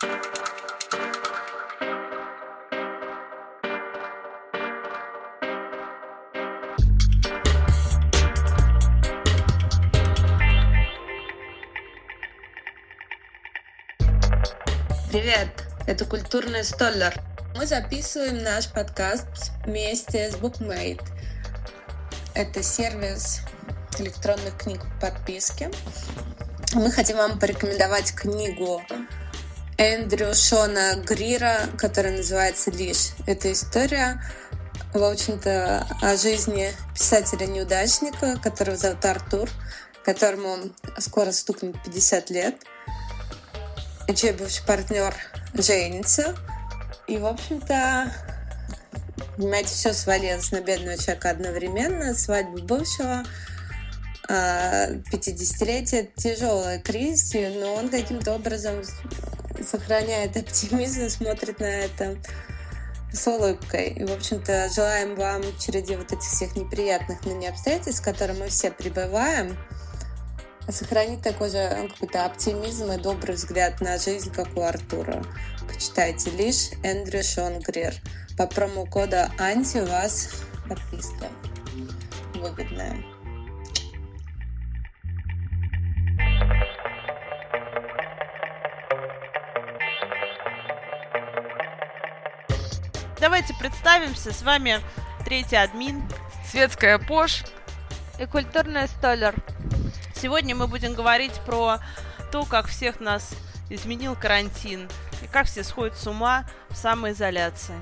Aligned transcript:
Привет, 0.00 0.18
это 15.86 16.04
Культурный 16.06 16.64
Столлер. 16.64 17.14
Мы 17.54 17.66
записываем 17.66 18.42
наш 18.42 18.68
подкаст 18.68 19.52
вместе 19.64 20.30
с 20.30 20.34
BookMate. 20.34 21.04
Это 22.34 22.64
сервис 22.64 23.42
электронных 24.00 24.58
книг 24.58 24.80
по 25.00 25.06
подписке. 25.06 25.70
Мы 26.74 26.90
хотим 26.90 27.18
вам 27.18 27.38
порекомендовать 27.38 28.12
книгу 28.12 28.82
Эндрю 29.78 30.34
Шона 30.34 30.96
Грира, 30.96 31.58
которая 31.78 32.16
называется 32.16 32.70
«Лишь». 32.70 33.10
Это 33.26 33.52
история, 33.52 34.22
в 34.92 35.02
общем-то, 35.02 35.86
о 36.00 36.16
жизни 36.16 36.70
писателя-неудачника, 36.94 38.38
которого 38.42 38.76
зовут 38.76 39.04
Артур, 39.04 39.48
которому 40.04 40.58
скоро 40.98 41.32
стукнет 41.32 41.74
50 41.84 42.30
лет– 42.30 42.54
чей 44.12 44.32
бывший 44.32 44.64
партнер 44.66 45.14
женится. 45.54 46.36
И, 47.06 47.16
в 47.16 47.26
общем-то, 47.26 48.12
понимаете, 49.36 49.68
все 49.68 49.92
свалилось 49.92 50.52
на 50.52 50.60
бедного 50.60 50.98
человека 50.98 51.30
одновременно. 51.30 52.14
Свадьба 52.14 52.60
бывшего, 52.60 53.24
50-летие, 54.28 56.10
а, 56.16 56.20
тяжелая 56.20 56.78
кризис, 56.80 57.34
но 57.34 57.74
он 57.74 57.88
каким-то 57.88 58.32
образом 58.32 58.82
сохраняет 59.64 60.36
оптимизм, 60.36 61.08
смотрит 61.08 61.60
на 61.60 61.64
это 61.64 62.16
с 63.12 63.26
улыбкой. 63.26 63.90
И, 63.90 64.04
в 64.04 64.12
общем-то, 64.12 64.68
желаем 64.74 65.14
вам 65.14 65.42
в 65.42 65.58
череде 65.58 65.96
вот 65.96 66.12
этих 66.12 66.28
всех 66.28 66.56
неприятных 66.56 67.24
ныне 67.24 67.50
обстоятельств, 67.50 68.02
в 68.02 68.04
которых 68.04 68.38
мы 68.38 68.48
все 68.48 68.70
пребываем, 68.70 69.56
сохранить 70.68 71.22
такой 71.22 71.50
же 71.50 71.76
ну, 71.82 71.88
какой-то 71.88 72.24
оптимизм 72.24 72.90
и 72.92 72.98
добрый 72.98 73.34
взгляд 73.34 73.80
на 73.80 73.98
жизнь, 73.98 74.32
как 74.32 74.56
у 74.56 74.62
Артура. 74.62 75.22
Почитайте 75.68 76.30
лишь 76.30 76.70
Эндрю 76.82 77.22
Шон 77.22 77.60
Грир. 77.60 77.94
По 78.36 78.46
промокода 78.46 79.30
Анти 79.38 79.78
у 79.78 79.86
вас 79.86 80.30
подписка 80.68 81.28
выгодная. 82.34 83.13
Давайте 93.24 93.54
представимся. 93.54 94.34
С 94.34 94.42
вами 94.42 94.82
третий 95.24 95.56
админ. 95.56 96.02
Светская 96.46 96.98
Пош. 96.98 97.42
И 98.20 98.26
культурная 98.26 98.86
Столер. 98.86 99.34
Сегодня 100.14 100.54
мы 100.54 100.66
будем 100.66 100.92
говорить 100.92 101.32
про 101.46 101.78
то, 102.30 102.44
как 102.44 102.66
всех 102.66 103.00
нас 103.00 103.34
изменил 103.70 104.14
карантин 104.14 104.90
и 105.22 105.26
как 105.26 105.46
все 105.46 105.64
сходят 105.64 105.96
с 105.96 106.06
ума 106.06 106.44
в 106.68 106.76
самоизоляции. 106.76 107.76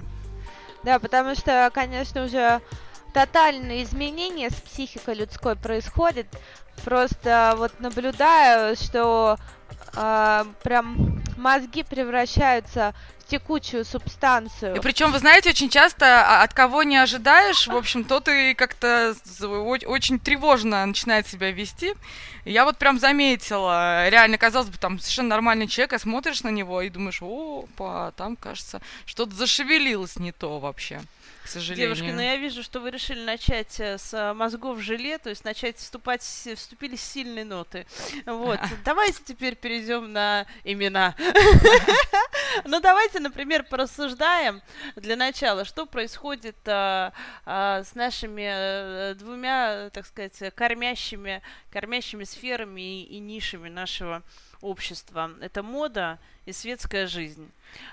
Да, 0.85 1.01
потому 1.01 1.35
что, 1.35 1.69
конечно, 1.75 2.23
уже 2.23 2.61
тотальные 3.13 3.83
изменения 3.83 4.49
с 4.49 4.55
психикой 4.55 5.17
людской 5.17 5.57
происходят. 5.57 6.29
Просто 6.85 7.55
вот 7.57 7.81
наблюдаю, 7.81 8.77
что 8.77 9.39
э, 9.97 10.45
прям 10.63 11.12
мозги 11.37 11.83
превращаются 11.83 12.95
текучую 13.33 13.85
субстанцию. 13.85 14.77
И 14.77 14.81
причем, 14.81 15.11
вы 15.11 15.19
знаете, 15.19 15.51
очень 15.51 15.71
часто 15.71 16.21
а, 16.21 16.43
от 16.43 16.53
кого 16.53 16.83
не 16.83 16.99
ожидаешь, 16.99 17.67
в 17.67 17.75
общем, 17.75 18.05
тот 18.05 18.29
и 18.29 18.53
как-то 18.53 19.15
очень 19.87 20.19
тревожно 20.19 20.85
начинает 20.85 21.27
себя 21.27 21.51
вести. 21.51 21.95
Я 22.45 22.65
вот 22.65 22.77
прям 22.77 22.99
заметила, 22.99 24.09
реально, 24.09 24.37
казалось 24.37 24.69
бы, 24.69 24.77
там 24.77 24.99
совершенно 24.99 25.31
нормальный 25.31 25.67
человек, 25.67 25.95
а 25.95 25.99
смотришь 25.99 26.43
на 26.43 26.51
него 26.51 26.83
и 26.83 26.91
думаешь, 26.91 27.23
опа, 27.23 28.11
там, 28.17 28.37
кажется, 28.37 28.83
что-то 29.07 29.35
зашевелилось 29.35 30.17
не 30.17 30.33
то 30.33 30.59
вообще 30.59 31.01
к 31.43 31.49
сожалению. 31.49 31.95
Девушки, 31.95 32.15
но 32.15 32.23
я 32.23 32.37
вижу, 32.37 32.63
что 32.63 32.81
вы 32.81 32.91
решили 32.91 33.25
начать 33.25 33.81
э, 33.81 33.99
с 33.99 34.15
э, 34.15 34.33
мозгов 34.33 34.81
желе, 34.81 35.19
то 35.19 35.31
есть 35.31 35.45
начать 35.45 35.77
вступать, 35.77 36.23
вступили 36.23 36.97
с 36.97 37.03
сильной 37.03 37.45
ноты. 37.45 37.87
Вот, 38.27 38.61
давайте 38.85 39.19
теперь 39.25 39.57
перейдем 39.57 40.13
на 40.13 40.47
имена. 40.65 41.15
Ну, 42.67 42.81
давайте, 42.81 43.19
например, 43.19 43.63
порассуждаем 43.63 44.61
для 44.97 45.17
начала, 45.17 45.65
что 45.65 45.87
происходит 45.87 46.57
а, 46.67 47.13
с 47.47 47.95
нашими 47.95 49.15
двумя, 49.15 49.89
так 49.91 50.05
сказать, 50.07 50.55
кормящими, 50.55 51.41
кормящими 51.71 52.25
сферами 52.25 53.05
и 53.05 53.19
нишами 53.21 53.71
нашего 53.71 54.23
общества. 54.61 55.31
Это 55.41 55.63
мода 55.63 56.19
и 56.47 56.53
светская 56.53 57.07
жизнь. 57.07 57.51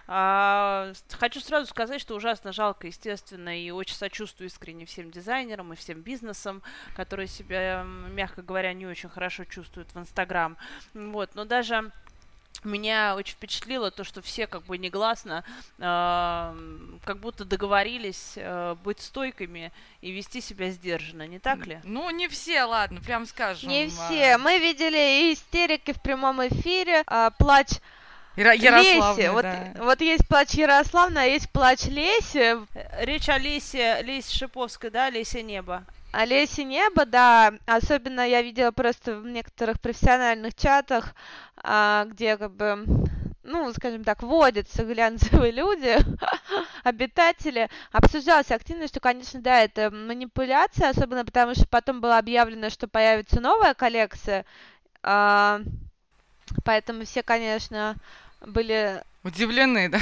А, 0.08 0.92
хочу 1.12 1.40
сразу 1.40 1.68
сказать, 1.68 2.02
что 2.02 2.16
ужасно 2.16 2.52
жалко, 2.52 2.88
естественно, 2.88 3.58
и 3.60 3.72
очень 3.72 3.96
сочувствую 3.96 4.48
искренне 4.48 4.86
всем 4.86 5.12
дизайнерам 5.12 5.74
и 5.74 5.76
всем 5.76 6.02
бизнесам, 6.02 6.62
которые 6.96 7.28
себя, 7.28 7.84
мягко 7.84 8.42
говоря, 8.42 8.74
не 8.74 8.88
очень 8.88 9.10
хорошо 9.10 9.46
чувствуют 9.46 9.94
в 9.94 10.00
Инстаграм. 10.00 10.58
Вот, 10.94 11.36
но 11.36 11.46
даже 11.46 11.92
меня 12.64 13.16
очень 13.16 13.36
впечатлило 13.36 13.90
то, 13.90 14.04
что 14.04 14.22
все 14.22 14.48
как 14.48 14.64
бы 14.64 14.78
негласно 14.78 15.46
э, 15.78 17.00
как 17.06 17.20
будто 17.20 17.46
договорились 17.46 18.34
э, 18.36 18.76
быть 18.84 19.00
стойкими 19.00 19.72
и 20.02 20.12
вести 20.12 20.42
себя 20.42 20.70
сдержанно, 20.70 21.26
не 21.26 21.40
так 21.40 21.66
ли? 21.66 21.80
Ну, 21.84 22.10
не 22.10 22.28
все, 22.28 22.64
ладно, 22.64 23.00
прям 23.00 23.26
скажем. 23.26 23.70
Не 23.70 23.88
все. 23.88 24.38
Мы 24.38 24.60
видели 24.60 25.32
истерики 25.34 25.94
в 25.94 26.02
прямом 26.02 26.46
эфире, 26.48 27.04
э, 27.08 27.30
плач 27.38 27.70
Яро- 28.40 28.56
Ярославна, 28.56 29.22
Леси. 29.22 29.28
Вот, 29.28 29.46
вот 29.86 30.02
есть 30.02 30.28
плач 30.28 30.54
Ярославна, 30.54 31.24
а 31.24 31.26
есть 31.26 31.50
плач 31.52 31.86
Леси. 31.86 32.58
Речь 33.04 33.28
о 33.28 33.38
Лесе, 33.38 34.02
Лесе 34.02 34.38
Шиповской, 34.38 34.90
да, 34.90 35.10
Лесе 35.10 35.44
Небо. 35.44 35.84
Олеси 36.12 36.62
Небо, 36.62 37.06
да, 37.06 37.54
особенно 37.66 38.28
я 38.28 38.42
видела 38.42 38.72
просто 38.72 39.16
в 39.18 39.28
некоторых 39.28 39.80
профессиональных 39.80 40.56
чатах, 40.56 41.14
а, 41.58 42.06
где 42.06 42.38
как 42.38 42.52
бы 42.54 42.86
ну, 43.44 43.74
скажем 43.74 44.04
так, 44.04 44.22
водятся 44.22 44.84
глянцевые 44.84 45.52
люди, 45.52 45.98
обитатели, 46.84 47.70
обсуждалась 47.92 48.52
активно, 48.52 48.88
что, 48.88 49.00
конечно, 49.00 49.42
да, 49.42 49.62
это 49.62 49.90
манипуляция, 49.90 50.90
особенно 50.90 51.26
потому, 51.26 51.56
что 51.56 51.68
потом 51.68 52.00
было 52.00 52.20
объявлено, 52.20 52.70
что 52.70 52.88
появится 52.88 53.42
новая 53.42 53.74
коллекция, 53.74 54.46
а, 55.02 55.62
поэтому 56.64 57.06
все, 57.06 57.24
конечно, 57.24 57.96
были 58.42 59.04
Удивлены, 59.22 59.90
да? 59.90 60.00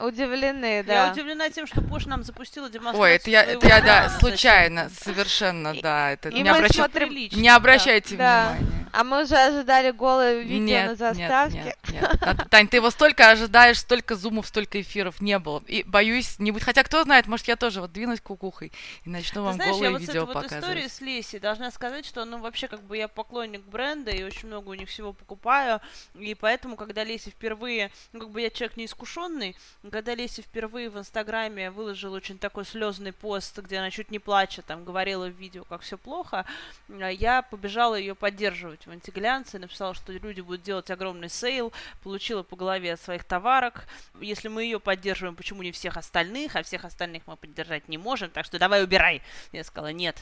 Удивлены, 0.00 0.82
да. 0.82 1.06
Я 1.06 1.12
удивлена 1.12 1.50
тем, 1.50 1.68
что 1.68 1.80
Пош 1.82 2.06
нам 2.06 2.24
запустила 2.24 2.68
демонстрацию. 2.68 3.02
Ой, 3.02 3.12
это 3.12 3.30
я, 3.30 3.44
это 3.44 3.66
я 3.66 3.80
да, 3.80 4.08
случайно, 4.18 4.90
совершенно, 4.90 5.74
да. 5.80 6.10
Это 6.10 6.30
и 6.30 6.42
не, 6.42 6.48
обращ... 6.48 6.72
смотрим... 6.72 7.10
не 7.10 7.48
обращайте 7.48 8.16
да. 8.16 8.56
внимания. 8.58 8.79
А 8.92 9.04
мы 9.04 9.22
уже 9.22 9.36
ожидали 9.36 9.90
голое 9.90 10.40
видео 10.40 10.64
нет, 10.64 10.90
на 10.90 10.96
заставке. 10.96 11.58
Нет, 11.58 11.78
нет, 11.92 12.20
нет. 12.22 12.48
Тань, 12.50 12.68
ты 12.68 12.78
его 12.78 12.90
столько 12.90 13.30
ожидаешь, 13.30 13.78
столько 13.78 14.16
зумов, 14.16 14.46
столько 14.46 14.80
эфиров 14.80 15.20
не 15.20 15.38
было. 15.38 15.62
И 15.66 15.82
боюсь, 15.84 16.38
не 16.38 16.50
будет. 16.50 16.64
Хотя 16.64 16.82
кто 16.82 17.02
знает, 17.02 17.26
может, 17.26 17.48
я 17.48 17.56
тоже 17.56 17.80
вот 17.80 17.92
двинусь 17.92 18.20
кукухой 18.20 18.72
и 19.04 19.08
начну 19.08 19.44
вам 19.44 19.54
знаешь, 19.54 19.72
голые 19.72 19.84
я 19.84 19.90
вот 19.92 20.00
видео 20.00 20.26
вот 20.26 20.34
показывать. 20.34 20.64
истории 20.64 20.88
с 20.88 21.00
Леси 21.00 21.38
должна 21.38 21.70
сказать, 21.70 22.06
что, 22.06 22.24
ну, 22.24 22.38
вообще, 22.38 22.68
как 22.68 22.82
бы 22.82 22.96
я 22.96 23.08
поклонник 23.08 23.62
бренда 23.62 24.10
и 24.10 24.22
очень 24.22 24.48
много 24.48 24.70
у 24.70 24.74
них 24.74 24.88
всего 24.88 25.12
покупаю. 25.12 25.80
И 26.14 26.34
поэтому, 26.34 26.76
когда 26.76 27.04
Леси 27.04 27.30
впервые, 27.30 27.90
ну, 28.12 28.20
как 28.20 28.30
бы 28.30 28.40
я 28.40 28.50
человек 28.50 28.76
не 28.76 28.86
искушенный, 28.86 29.56
когда 29.90 30.14
Леси 30.14 30.42
впервые 30.42 30.90
в 30.90 30.98
Инстаграме 30.98 31.70
выложила 31.70 32.16
очень 32.16 32.38
такой 32.38 32.64
слезный 32.64 33.12
пост, 33.12 33.58
где 33.58 33.78
она 33.78 33.90
чуть 33.90 34.10
не 34.10 34.18
плачет, 34.18 34.66
там, 34.66 34.84
говорила 34.84 35.26
в 35.26 35.36
видео, 35.36 35.64
как 35.64 35.82
все 35.82 35.98
плохо, 35.98 36.44
я 36.88 37.42
побежала 37.42 37.94
ее 37.94 38.14
поддерживать 38.14 38.79
в 38.86 38.90
антиглянце, 38.90 39.58
написала, 39.58 39.94
что 39.94 40.12
люди 40.12 40.40
будут 40.40 40.62
делать 40.62 40.90
огромный 40.90 41.28
sale, 41.28 41.72
получила 42.02 42.42
по 42.42 42.56
голове 42.56 42.94
от 42.94 43.00
своих 43.00 43.24
товарок. 43.24 43.86
Если 44.20 44.48
мы 44.48 44.64
ее 44.64 44.80
поддерживаем, 44.80 45.36
почему 45.36 45.62
не 45.62 45.72
всех 45.72 45.96
остальных, 45.96 46.56
а 46.56 46.62
всех 46.62 46.84
остальных 46.84 47.26
мы 47.26 47.36
поддержать 47.36 47.88
не 47.88 47.98
можем, 47.98 48.30
так 48.30 48.46
что 48.46 48.58
давай 48.58 48.82
убирай. 48.82 49.22
Я 49.52 49.64
сказала, 49.64 49.92
нет. 49.92 50.16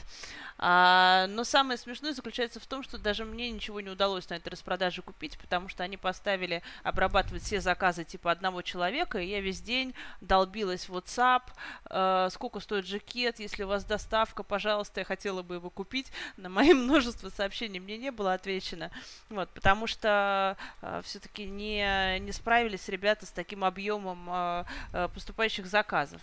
А, 0.57 1.27
но 1.29 1.45
самое 1.45 1.77
смешное 1.77 2.13
заключается 2.13 2.59
в 2.59 2.67
том, 2.67 2.83
что 2.83 2.97
даже 2.97 3.23
мне 3.23 3.49
ничего 3.49 3.79
не 3.79 3.89
удалось 3.89 4.29
на 4.29 4.33
этой 4.35 4.49
распродаже 4.49 5.01
купить, 5.01 5.37
потому 5.39 5.69
что 5.69 5.83
они 5.83 5.95
поставили 5.95 6.61
обрабатывать 6.83 7.43
все 7.43 7.61
заказы 7.61 8.03
типа 8.03 8.29
одного 8.31 8.61
человека, 8.61 9.19
и 9.19 9.27
я 9.27 9.39
весь 9.39 9.61
день 9.61 9.93
долбилась 10.19 10.89
в 10.89 10.97
WhatsApp, 10.97 11.43
э, 11.89 12.27
сколько 12.31 12.59
стоит 12.59 12.85
жакет, 12.85 13.39
если 13.39 13.63
у 13.63 13.67
вас 13.67 13.85
доставка, 13.85 14.43
пожалуйста, 14.43 14.99
я 14.99 15.05
хотела 15.05 15.43
бы 15.43 15.55
его 15.55 15.69
купить. 15.69 16.11
На 16.35 16.49
мои 16.49 16.73
множество 16.73 17.29
сообщений 17.29 17.79
мне 17.79 17.97
не 17.97 18.11
было 18.11 18.33
ответа 18.33 18.48
отвечено. 18.49 18.91
Вот, 19.29 19.49
потому 19.49 19.87
что 19.87 20.57
э, 20.81 21.01
все-таки 21.03 21.45
не, 21.45 22.19
не 22.19 22.31
справились 22.31 22.89
ребята 22.89 23.25
с 23.25 23.31
таким 23.31 23.63
объемом 23.63 24.27
э, 24.29 24.63
э, 24.93 25.09
поступающих 25.13 25.67
заказов. 25.67 26.21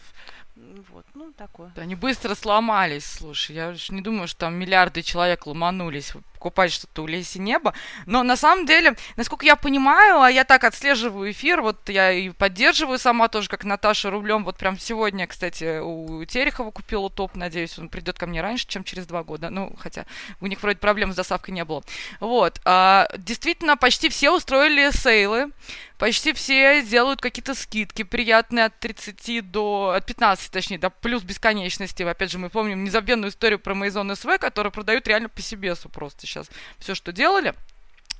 Вот, 0.56 1.04
ну, 1.12 1.32
такое. 1.32 1.70
Да, 1.76 1.82
они 1.82 1.94
быстро 1.94 2.34
сломались, 2.34 3.04
слушай. 3.04 3.54
Я 3.54 3.70
уж 3.70 3.90
не 3.90 4.00
думаю, 4.00 4.26
что 4.26 4.40
там 4.40 4.54
миллиарды 4.54 5.02
человек 5.02 5.46
ломанулись 5.46 6.14
покупать 6.46 6.72
что-то 6.72 7.02
у 7.02 7.06
Леси 7.06 7.38
Неба. 7.38 7.74
Но 8.06 8.22
на 8.22 8.36
самом 8.36 8.66
деле, 8.66 8.96
насколько 9.16 9.44
я 9.44 9.56
понимаю, 9.56 10.20
а 10.20 10.30
я 10.30 10.44
так 10.44 10.64
отслеживаю 10.64 11.30
эфир, 11.32 11.60
вот 11.60 11.88
я 11.88 12.12
и 12.12 12.30
поддерживаю 12.30 12.98
сама 12.98 13.28
тоже, 13.28 13.48
как 13.48 13.64
Наташа 13.64 14.10
рублем. 14.10 14.44
Вот 14.44 14.56
прям 14.56 14.78
сегодня, 14.78 15.26
кстати, 15.26 15.80
у 15.80 16.24
Терехова 16.24 16.70
купила 16.70 17.10
топ. 17.10 17.34
Надеюсь, 17.34 17.78
он 17.78 17.88
придет 17.88 18.18
ко 18.18 18.26
мне 18.26 18.42
раньше, 18.42 18.66
чем 18.68 18.84
через 18.84 19.06
два 19.06 19.24
года. 19.24 19.50
Ну, 19.50 19.74
хотя 19.78 20.06
у 20.40 20.46
них 20.46 20.62
вроде 20.62 20.78
проблем 20.78 21.12
с 21.12 21.16
доставкой 21.16 21.52
не 21.52 21.64
было. 21.64 21.82
Вот. 22.20 22.60
А, 22.64 23.08
действительно, 23.18 23.76
почти 23.76 24.08
все 24.08 24.30
устроили 24.30 24.90
сейлы. 24.90 25.50
Почти 25.98 26.34
все 26.34 26.82
делают 26.82 27.22
какие-то 27.22 27.54
скидки 27.54 28.02
приятные 28.02 28.66
от 28.66 28.78
30 28.78 29.50
до... 29.50 29.94
от 29.96 30.04
15, 30.04 30.45
точнее, 30.50 30.78
до 30.78 30.90
плюс 30.90 31.22
бесконечности. 31.22 32.02
Опять 32.02 32.30
же, 32.30 32.38
мы 32.38 32.50
помним 32.50 32.84
незабвенную 32.84 33.30
историю 33.30 33.58
про 33.58 33.74
Maison 33.74 34.14
СВ, 34.14 34.38
которую 34.38 34.72
продают 34.72 35.06
реально 35.06 35.28
по 35.28 35.42
себе 35.42 35.74
просто 35.92 36.26
сейчас. 36.26 36.48
Все, 36.78 36.94
что 36.94 37.12
делали 37.12 37.54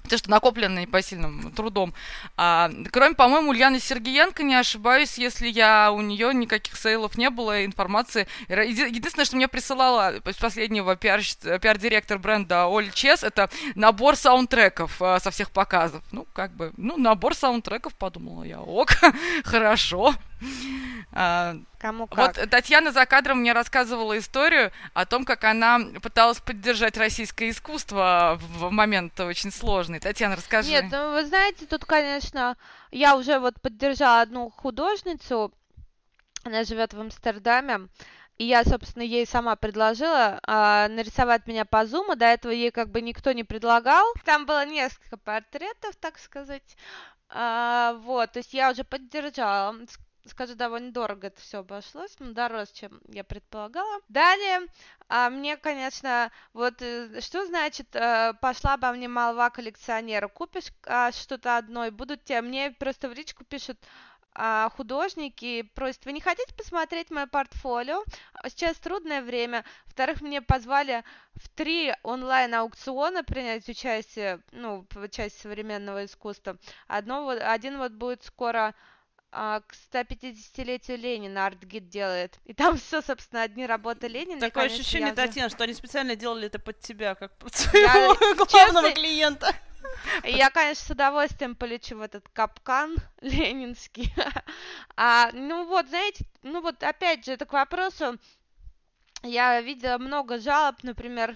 то, 0.07 0.19
что 0.19 0.31
накоплено 0.31 0.81
непосильным 0.81 1.53
трудом. 1.53 1.95
А, 2.37 2.71
кроме, 2.93 3.15
по-моему, 3.15 3.51
Ульяны 3.51 3.81
Сергеенко, 3.81 4.43
не 4.43 4.55
ошибаюсь, 4.55 5.19
если 5.19 5.49
я 5.49 5.91
у 5.93 6.01
нее 6.01 6.33
никаких 6.35 6.77
сейлов 6.77 7.19
не 7.19 7.31
было, 7.31 7.65
информации. 7.65 8.27
Единственное, 8.49 9.25
что 9.25 9.37
мне 9.37 9.49
присылала 9.49 10.15
последнего 10.39 10.97
пиар, 10.97 11.21
пиар-директор 11.61 12.19
бренда 12.19 12.67
Оль 12.67 12.91
Чес, 12.93 13.25
это 13.25 13.51
набор 13.75 14.17
саундтреков 14.17 15.01
а, 15.03 15.21
со 15.21 15.31
всех 15.31 15.51
показов. 15.51 16.03
Ну, 16.13 16.27
как 16.33 16.53
бы, 16.53 16.73
ну, 16.77 16.97
набор 16.97 17.35
саундтреков, 17.35 17.95
подумала 17.95 18.45
я, 18.45 18.61
ок, 18.61 18.91
хорошо. 19.45 20.15
А, 21.13 21.57
Кому 21.79 22.07
как? 22.07 22.37
Вот 22.37 22.51
Татьяна 22.51 22.93
за 22.93 23.07
кадром 23.07 23.39
мне 23.39 23.53
рассказывала 23.53 24.19
историю 24.19 24.73
о 24.93 25.07
том, 25.07 25.25
как 25.25 25.45
она 25.45 25.81
пыталась 26.03 26.41
поддержать 26.41 26.97
российское 26.97 27.51
искусство 27.51 28.39
в 28.41 28.71
момент 28.71 29.19
очень 29.21 29.51
сложный. 29.51 30.01
Татьяна, 30.01 30.37
расскажи. 30.37 30.71
Нет, 30.71 30.87
ну 30.91 31.13
вы 31.13 31.25
знаете, 31.25 31.67
тут, 31.67 31.85
конечно, 31.85 32.57
я 32.91 33.17
уже 33.17 33.39
вот 33.39 33.61
поддержала 33.61 34.21
одну 34.21 34.51
художницу, 34.51 35.53
она 36.45 36.65
живет 36.65 36.93
в 36.93 37.01
Амстердаме, 37.01 37.89
и 38.39 38.45
я, 38.45 38.65
собственно, 38.65 39.03
ей 39.03 39.27
сама 39.27 39.57
предложила 39.57 40.39
э, 40.47 40.89
нарисовать 40.89 41.47
меня 41.47 41.65
по 41.65 41.87
зуму. 41.87 42.17
До 42.17 42.27
этого 42.27 42.53
ей 42.53 42.71
как 42.71 42.91
бы 42.91 43.01
никто 43.01 43.33
не 43.33 43.45
предлагал. 43.45 44.05
Там 44.25 44.45
было 44.45 44.67
несколько 44.67 45.17
портретов, 45.17 45.97
так 45.97 46.19
сказать. 46.19 46.77
А, 47.29 47.95
вот, 48.03 48.33
то 48.33 48.39
есть 48.39 48.53
я 48.53 48.71
уже 48.71 48.85
поддержала 48.85 49.75
скажу, 50.29 50.55
довольно 50.55 50.93
дорого 50.93 51.29
это 51.29 51.41
все 51.41 51.59
обошлось, 51.59 52.17
но 52.19 52.33
дороже, 52.33 52.73
чем 52.73 53.01
я 53.09 53.25
предполагала. 53.25 54.01
Далее, 54.09 54.67
а, 55.09 55.31
мне, 55.31 55.57
конечно, 55.57 56.31
вот 56.53 56.81
э, 56.81 57.21
что 57.21 57.47
значит, 57.47 57.95
а, 57.95 58.35
пошла 58.35 58.77
бы 58.77 58.91
мне 58.93 59.09
молва 59.09 59.51
коллекционера, 59.51 60.29
купишь 60.29 60.73
а, 60.87 61.13
что-то 61.13 61.57
одно, 61.57 61.87
и 61.87 61.91
будут 61.91 62.25
тебе, 62.25 62.41
мне 62.43 62.71
просто 62.71 63.09
в 63.09 63.15
личку 63.15 63.45
пишут, 63.45 63.79
а, 64.39 64.69
художники 64.77 65.63
просят, 65.63 66.05
вы 66.05 66.13
не 66.13 66.21
хотите 66.21 66.55
посмотреть 66.55 67.11
мое 67.11 67.27
портфолио? 67.27 68.05
Сейчас 68.47 68.77
трудное 68.77 69.23
время. 69.23 69.65
Во-вторых, 69.87 70.21
мне 70.21 70.43
позвали 70.43 71.05
в 71.35 71.49
три 71.49 71.95
онлайн-аукциона 72.03 73.25
принять 73.25 73.67
участие, 73.67 74.43
ну, 74.53 74.87
в 74.91 75.09
части 75.09 75.41
современного 75.41 76.05
искусства. 76.05 76.59
Одно, 76.87 77.29
один 77.29 77.79
вот 77.79 77.93
будет 77.93 78.25
скоро 78.25 78.75
а, 79.39 79.61
к 79.61 79.75
150-летию 79.93 80.97
Ленина 80.97 81.41
ArtGit 81.41 81.81
делает. 81.81 82.39
И 82.47 82.55
там 82.55 82.79
все, 82.79 83.03
собственно, 83.03 83.43
одни 83.43 83.67
работы 83.67 84.09
Ленина. 84.09 84.41
Такое 84.41 84.65
ощущение, 84.65 85.13
Татьяна, 85.13 85.51
что 85.51 85.65
они 85.65 85.75
специально 85.75 86.17
делали 86.17 86.47
это 86.47 86.59
под 86.59 86.81
тебя, 86.81 87.15
как 87.15 87.37
под 87.37 87.55
своего 87.55 88.17
я, 88.19 88.35
главного 88.35 88.89
честно, 88.89 88.93
клиента. 88.93 89.55
Я, 90.25 90.51
конечно, 90.51 90.87
с 90.87 90.91
удовольствием 90.91 91.55
полечу 91.55 91.99
в 91.99 92.01
этот 92.01 92.29
капкан 92.31 92.97
ленинский. 93.21 94.13
а, 94.97 95.31
ну 95.33 95.67
вот, 95.67 95.87
знаете, 95.89 96.25
ну 96.43 96.63
вот 96.63 96.83
опять 96.83 97.27
же, 97.27 97.33
это 97.33 97.45
к 97.45 97.53
вопросу, 97.53 98.19
я 99.23 99.61
видела 99.61 99.99
много 99.99 100.41
жалоб, 100.41 100.77
например, 100.83 101.35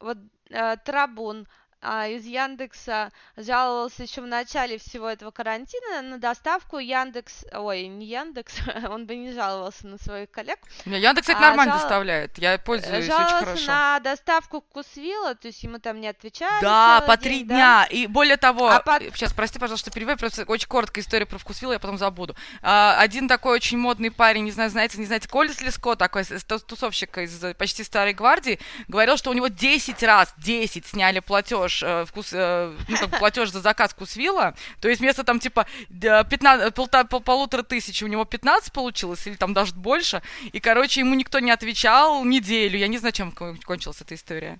вот 0.00 0.18
э, 0.48 0.76
Трабун, 0.78 1.46
а, 1.84 2.08
из 2.08 2.24
Яндекса 2.24 3.12
жаловался 3.36 4.04
еще 4.04 4.22
в 4.22 4.26
начале 4.26 4.78
всего 4.78 5.08
этого 5.08 5.30
карантина 5.30 6.00
на 6.00 6.18
доставку 6.18 6.78
Яндекс, 6.78 7.44
ой, 7.52 7.86
не 7.88 8.06
Яндекс, 8.06 8.54
он 8.88 9.06
бы 9.06 9.14
не 9.16 9.32
жаловался 9.32 9.86
на 9.86 9.98
своих 9.98 10.30
коллег. 10.30 10.58
Не, 10.86 10.98
Яндекс, 10.98 11.28
кстати, 11.28 11.38
а 11.38 11.48
нормально 11.48 11.74
жал... 11.74 11.82
доставляет, 11.82 12.38
я 12.38 12.58
пользуюсь 12.58 13.04
жаловался 13.04 13.36
очень 13.36 13.44
хорошо. 13.46 13.66
на 13.66 14.00
доставку 14.00 14.60
Вкусвилла, 14.62 15.34
то 15.34 15.48
есть 15.48 15.62
ему 15.62 15.78
там 15.78 16.00
не 16.00 16.08
отвечали. 16.08 16.62
Да, 16.62 17.02
по 17.06 17.18
три 17.18 17.38
день, 17.38 17.48
дня, 17.48 17.86
да? 17.88 17.94
и 17.94 18.06
более 18.06 18.38
того, 18.38 18.70
а 18.70 18.80
под... 18.80 19.02
сейчас, 19.14 19.34
прости, 19.34 19.58
пожалуйста, 19.58 19.90
что 19.90 19.94
перебиваю, 19.94 20.18
просто 20.18 20.44
очень 20.44 20.68
короткая 20.68 21.04
история 21.04 21.26
про 21.26 21.38
Вкусвилла, 21.38 21.74
я 21.74 21.78
потом 21.78 21.98
забуду. 21.98 22.34
А, 22.62 22.96
один 22.98 23.28
такой 23.28 23.56
очень 23.56 23.76
модный 23.76 24.10
парень, 24.10 24.44
не 24.44 24.52
знаю, 24.52 24.70
знаете, 24.70 24.98
не 24.98 25.04
знаете, 25.04 25.28
Колес 25.28 25.60
Леско, 25.60 25.96
такой 25.96 26.24
тусовщик 26.24 27.18
из 27.18 27.44
почти 27.56 27.84
старой 27.84 28.14
гвардии, 28.14 28.58
говорил, 28.88 29.18
что 29.18 29.30
у 29.30 29.34
него 29.34 29.48
10 29.48 30.02
раз, 30.02 30.32
10 30.38 30.86
сняли 30.86 31.20
платеж 31.20 31.73
платеж, 31.74 31.82
э, 31.82 32.04
вкус, 32.04 32.32
э, 32.32 32.76
ну, 32.88 32.96
как 32.96 33.18
платеж 33.18 33.50
за 33.50 33.60
заказ 33.60 33.92
вкусвилла, 33.92 34.54
то 34.80 34.88
есть 34.88 35.00
вместо 35.00 35.24
там 35.24 35.40
типа 35.40 35.66
15, 35.90 36.74
пол, 36.74 36.88
пол, 36.88 37.20
полутора 37.20 37.62
тысяч 37.62 38.02
у 38.02 38.06
него 38.06 38.24
15 38.24 38.72
получилось, 38.72 39.26
или 39.26 39.36
там 39.36 39.54
даже 39.54 39.74
больше, 39.74 40.22
и, 40.52 40.60
короче, 40.60 41.00
ему 41.00 41.14
никто 41.14 41.40
не 41.40 41.50
отвечал 41.50 42.24
неделю, 42.24 42.78
я 42.78 42.88
не 42.88 42.98
знаю, 42.98 43.12
чем 43.12 43.32
кончилась 43.32 44.00
эта 44.00 44.14
история. 44.14 44.58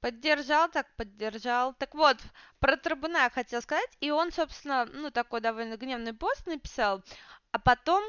Поддержал, 0.00 0.68
так 0.68 0.86
поддержал. 0.96 1.74
Так 1.74 1.94
вот, 1.94 2.16
про 2.58 2.76
Трибуна 2.76 3.22
я 3.22 3.30
хотела 3.30 3.60
сказать, 3.60 3.90
и 4.00 4.10
он, 4.10 4.32
собственно, 4.32 4.84
ну, 4.92 5.10
такой 5.10 5.40
довольно 5.40 5.76
гневный 5.76 6.12
пост 6.12 6.44
написал, 6.46 7.04
а 7.52 7.60
потом 7.60 8.02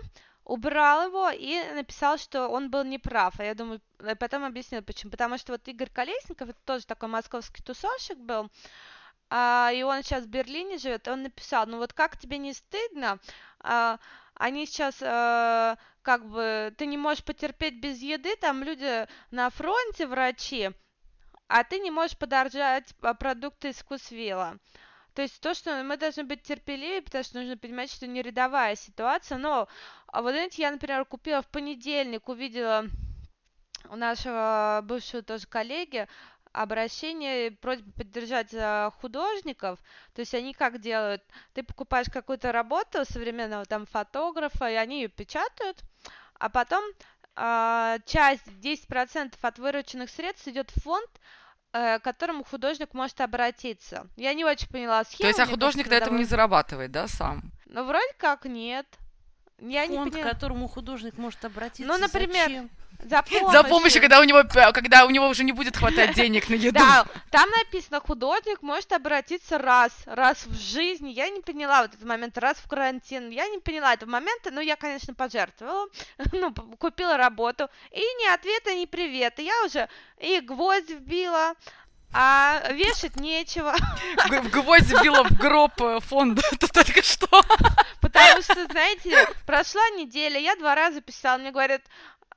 убрал 0.46 1.08
его 1.08 1.30
и 1.30 1.62
написал, 1.74 2.18
что 2.18 2.48
он 2.48 2.70
был 2.70 2.84
неправ. 2.84 3.40
А 3.40 3.44
я 3.44 3.56
думаю, 3.56 3.82
э, 4.00 4.16
потом 4.16 4.44
объяснил, 4.44 4.82
почему. 4.82 5.12
Потому 5.12 5.38
что 5.38 5.54
вот 5.54 5.68
Игорь 5.68 5.90
Колесников, 5.90 6.50
это 6.50 6.60
тоже 6.66 6.86
такой 6.86 7.10
московский 7.10 7.64
тусовщик 7.64 8.18
был, 8.18 8.50
а, 9.30 9.72
и 9.74 9.82
он 9.84 10.04
сейчас 10.04 10.26
в 10.26 10.30
Берлине 10.30 10.78
живет, 10.78 11.08
он 11.08 11.24
написал, 11.24 11.66
ну 11.66 11.78
вот 11.78 11.94
как 11.94 12.18
тебе 12.18 12.38
не 12.38 12.54
стыдно, 12.54 13.20
а, 13.60 13.98
они 14.36 14.66
сейчас 14.66 15.02
а, 15.02 15.78
как 16.04 16.28
бы, 16.28 16.74
ты 16.78 16.86
не 16.86 16.98
можешь 16.98 17.24
потерпеть 17.24 17.80
без 17.80 18.00
еды, 18.00 18.36
там 18.36 18.64
люди 18.64 19.08
на 19.32 19.50
фронте, 19.50 20.06
врачи, 20.06 20.70
а 21.48 21.64
ты 21.64 21.80
не 21.80 21.90
можешь 21.90 22.18
подоржать 22.18 22.94
а, 23.02 23.14
продукты 23.14 23.70
из 23.70 23.78
вкусвилла. 23.78 24.60
То 25.14 25.22
есть 25.22 25.40
то, 25.42 25.54
что 25.54 25.84
мы 25.84 25.98
должны 25.98 26.24
быть 26.24 26.42
терпеливее, 26.42 27.02
потому 27.02 27.24
что 27.24 27.40
нужно 27.40 27.58
понимать, 27.58 27.92
что 27.92 28.08
не 28.08 28.22
рядовая 28.22 28.76
ситуация. 28.76 29.38
Но, 29.38 29.68
а 30.08 30.22
вот 30.22 30.32
знаете, 30.32 30.62
я, 30.62 30.72
например, 30.72 31.06
купила 31.06 31.42
в 31.42 31.48
понедельник, 31.48 32.28
увидела 32.30 32.86
у 33.90 33.96
нашего 33.96 34.82
бывшего 34.84 35.22
тоже 35.22 35.46
коллеги 35.48 36.08
обращение, 36.54 37.52
просьба 37.52 37.92
поддержать 37.94 38.54
э, 38.54 38.92
художников, 39.02 39.80
то 40.14 40.20
есть 40.20 40.36
они 40.36 40.54
как 40.54 40.80
делают, 40.80 41.24
ты 41.54 41.64
покупаешь 41.64 42.08
какую-то 42.14 42.52
работу 42.52 43.06
современного 43.06 43.66
там 43.66 43.88
фотографа, 43.88 44.70
и 44.70 44.76
они 44.76 45.02
ее 45.02 45.08
печатают, 45.08 45.82
а 46.36 46.50
потом 46.50 46.84
э, 47.36 47.98
часть, 48.06 48.48
10% 48.62 49.34
от 49.42 49.60
вырученных 49.60 50.12
средств 50.12 50.48
идет 50.48 50.70
в 50.70 50.82
фонд, 50.84 51.10
к 51.74 52.00
которому 52.02 52.44
художник 52.44 52.94
может 52.94 53.20
обратиться. 53.20 54.08
Я 54.16 54.34
не 54.34 54.46
очень 54.46 54.68
поняла 54.70 55.04
схему. 55.04 55.22
То 55.22 55.28
есть, 55.28 55.40
а 55.40 55.46
художник 55.48 55.88
на 55.88 55.96
этом 55.96 56.10
довольно... 56.10 56.24
не 56.24 56.30
зарабатывает, 56.30 56.92
да, 56.92 57.08
сам? 57.08 57.52
Ну, 57.66 57.84
вроде 57.84 58.14
как 58.18 58.46
нет. 58.46 58.86
Я 59.70 59.88
Фонд, 59.88 60.06
не 60.06 60.12
поняла. 60.12 60.30
к 60.30 60.34
которому 60.34 60.68
художник 60.68 61.18
может 61.18 61.44
обратиться. 61.46 61.92
Ну, 61.92 61.98
например, 61.98 62.48
зачем? 62.48 62.70
За 63.06 63.22
помощью. 63.22 63.52
За 63.52 63.64
помощью, 63.64 64.02
когда 64.02 64.20
у 64.20 64.24
него, 64.24 64.44
когда 64.74 65.06
у 65.06 65.10
него 65.10 65.28
уже 65.28 65.44
не 65.44 65.52
будет 65.52 65.78
хватать 65.78 66.14
денег 66.16 66.50
на 66.50 66.56
еду. 66.56 66.80
Да, 66.80 67.06
там 67.32 67.50
написано, 67.50 68.00
художник 68.00 68.62
может 68.62 68.92
обратиться 68.94 69.58
раз, 69.58 69.92
раз 70.06 70.46
в 70.46 70.58
жизни. 70.58 71.10
Я 71.10 71.30
не 71.30 71.42
поняла 71.42 71.82
вот 71.82 71.94
этот 71.94 72.06
момент, 72.06 72.38
раз 72.38 72.58
в 72.58 72.68
карантин. 72.68 73.30
Я 73.30 73.48
не 73.48 73.60
поняла 73.60 73.94
этого 73.94 74.10
момента, 74.10 74.52
но 74.52 74.62
я, 74.62 74.76
конечно, 74.76 75.14
пожертвовала. 75.14 75.88
Ну, 76.32 76.54
купила 76.78 77.16
работу. 77.16 77.70
И 77.92 78.00
ни 78.00 78.34
ответа, 78.34 78.74
ни 78.74 78.86
привета. 78.86 79.42
Я 79.42 79.54
уже 79.66 79.88
и 80.20 80.40
гвоздь 80.40 80.90
вбила, 80.90 81.54
а 82.14 82.62
вешать 82.72 83.16
нечего. 83.18 83.76
Гвоздь 84.52 84.86
вбила 84.86 85.24
в 85.24 85.32
гроб 85.38 85.82
э, 85.82 86.00
фонда, 86.00 86.42
это 86.52 86.68
только 86.74 87.02
что. 87.02 87.28
Потому 88.02 88.42
что, 88.42 88.66
знаете, 88.66 89.28
прошла 89.46 89.82
неделя, 89.92 90.40
я 90.40 90.56
два 90.56 90.76
раза 90.76 91.02
писала, 91.02 91.40
мне 91.40 91.52
говорят, 91.52 91.82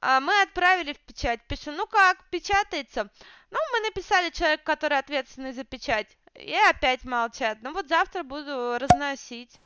а 0.00 0.20
мы 0.20 0.40
отправили 0.42 0.92
в 0.92 0.98
печать. 1.00 1.40
Пишу, 1.46 1.72
ну 1.72 1.86
как, 1.86 2.24
печатается? 2.30 3.10
Ну, 3.50 3.58
мы 3.72 3.80
написали 3.80 4.30
человек, 4.30 4.62
который 4.64 4.98
ответственный 4.98 5.52
за 5.52 5.64
печать, 5.64 6.08
и 6.34 6.54
опять 6.68 7.04
молчат. 7.04 7.58
Ну 7.62 7.72
вот 7.72 7.88
завтра 7.88 8.22
буду 8.22 8.78
разносить. 8.78 9.58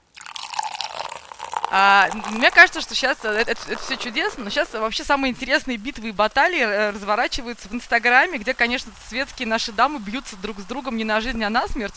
А, 1.72 2.08
мне 2.32 2.50
кажется, 2.50 2.80
что 2.80 2.96
сейчас 2.96 3.18
это, 3.18 3.28
это, 3.30 3.52
это 3.52 3.78
все 3.80 3.96
чудесно, 3.96 4.44
но 4.44 4.50
сейчас 4.50 4.72
вообще 4.72 5.04
самые 5.04 5.30
интересные 5.30 5.76
битвы 5.76 6.08
и 6.08 6.12
баталии 6.12 6.60
э, 6.60 6.90
разворачиваются 6.90 7.68
в 7.68 7.74
Инстаграме, 7.74 8.38
где, 8.38 8.54
конечно, 8.54 8.92
светские 9.08 9.46
наши 9.46 9.70
дамы 9.70 10.00
бьются 10.00 10.36
друг 10.36 10.58
с 10.58 10.64
другом 10.64 10.96
не 10.96 11.04
на 11.04 11.20
жизнь, 11.20 11.42
а 11.44 11.48
на 11.48 11.68
смерть. 11.68 11.94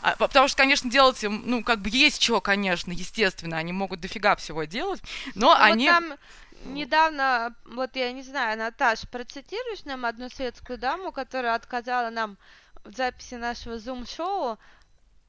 А, 0.00 0.16
потому 0.16 0.48
что, 0.48 0.56
конечно, 0.56 0.90
делать 0.90 1.22
им, 1.22 1.42
ну, 1.44 1.62
как 1.62 1.80
бы 1.80 1.90
есть 1.90 2.18
чего, 2.18 2.40
конечно, 2.40 2.92
естественно, 2.92 3.58
они 3.58 3.72
могут 3.72 4.00
дофига 4.00 4.36
всего 4.36 4.64
делать, 4.64 5.02
но 5.34 5.54
Ну, 5.54 5.62
они... 5.62 5.86
Вот 5.90 5.94
там 5.94 6.18
недавно, 6.64 7.54
вот 7.66 7.96
я 7.96 8.12
не 8.12 8.22
знаю, 8.22 8.58
Наташ, 8.58 9.02
процитируешь 9.10 9.84
нам 9.84 10.06
одну 10.06 10.30
светскую 10.30 10.78
даму, 10.78 11.12
которая 11.12 11.54
отказала 11.54 12.08
нам 12.08 12.38
в 12.84 12.96
записи 12.96 13.34
нашего 13.34 13.78
зум-шоу, 13.78 14.58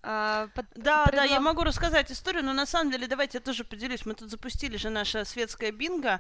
а, 0.04 0.48
под- 0.56 0.66
Да, 0.76 1.06
да, 1.12 1.24
я 1.24 1.40
могу 1.40 1.64
рассказать 1.64 2.12
историю, 2.12 2.44
но 2.44 2.54
на 2.54 2.66
самом 2.66 2.92
деле 2.92 3.08
давайте 3.08 3.38
я 3.38 3.42
тоже 3.42 3.64
поделюсь. 3.64 4.06
Мы 4.06 4.14
тут 4.16 4.30
запустили 4.30 4.78
же 4.78 4.90
наше 4.90 5.26
светское 5.26 5.72
бинго. 5.72 6.20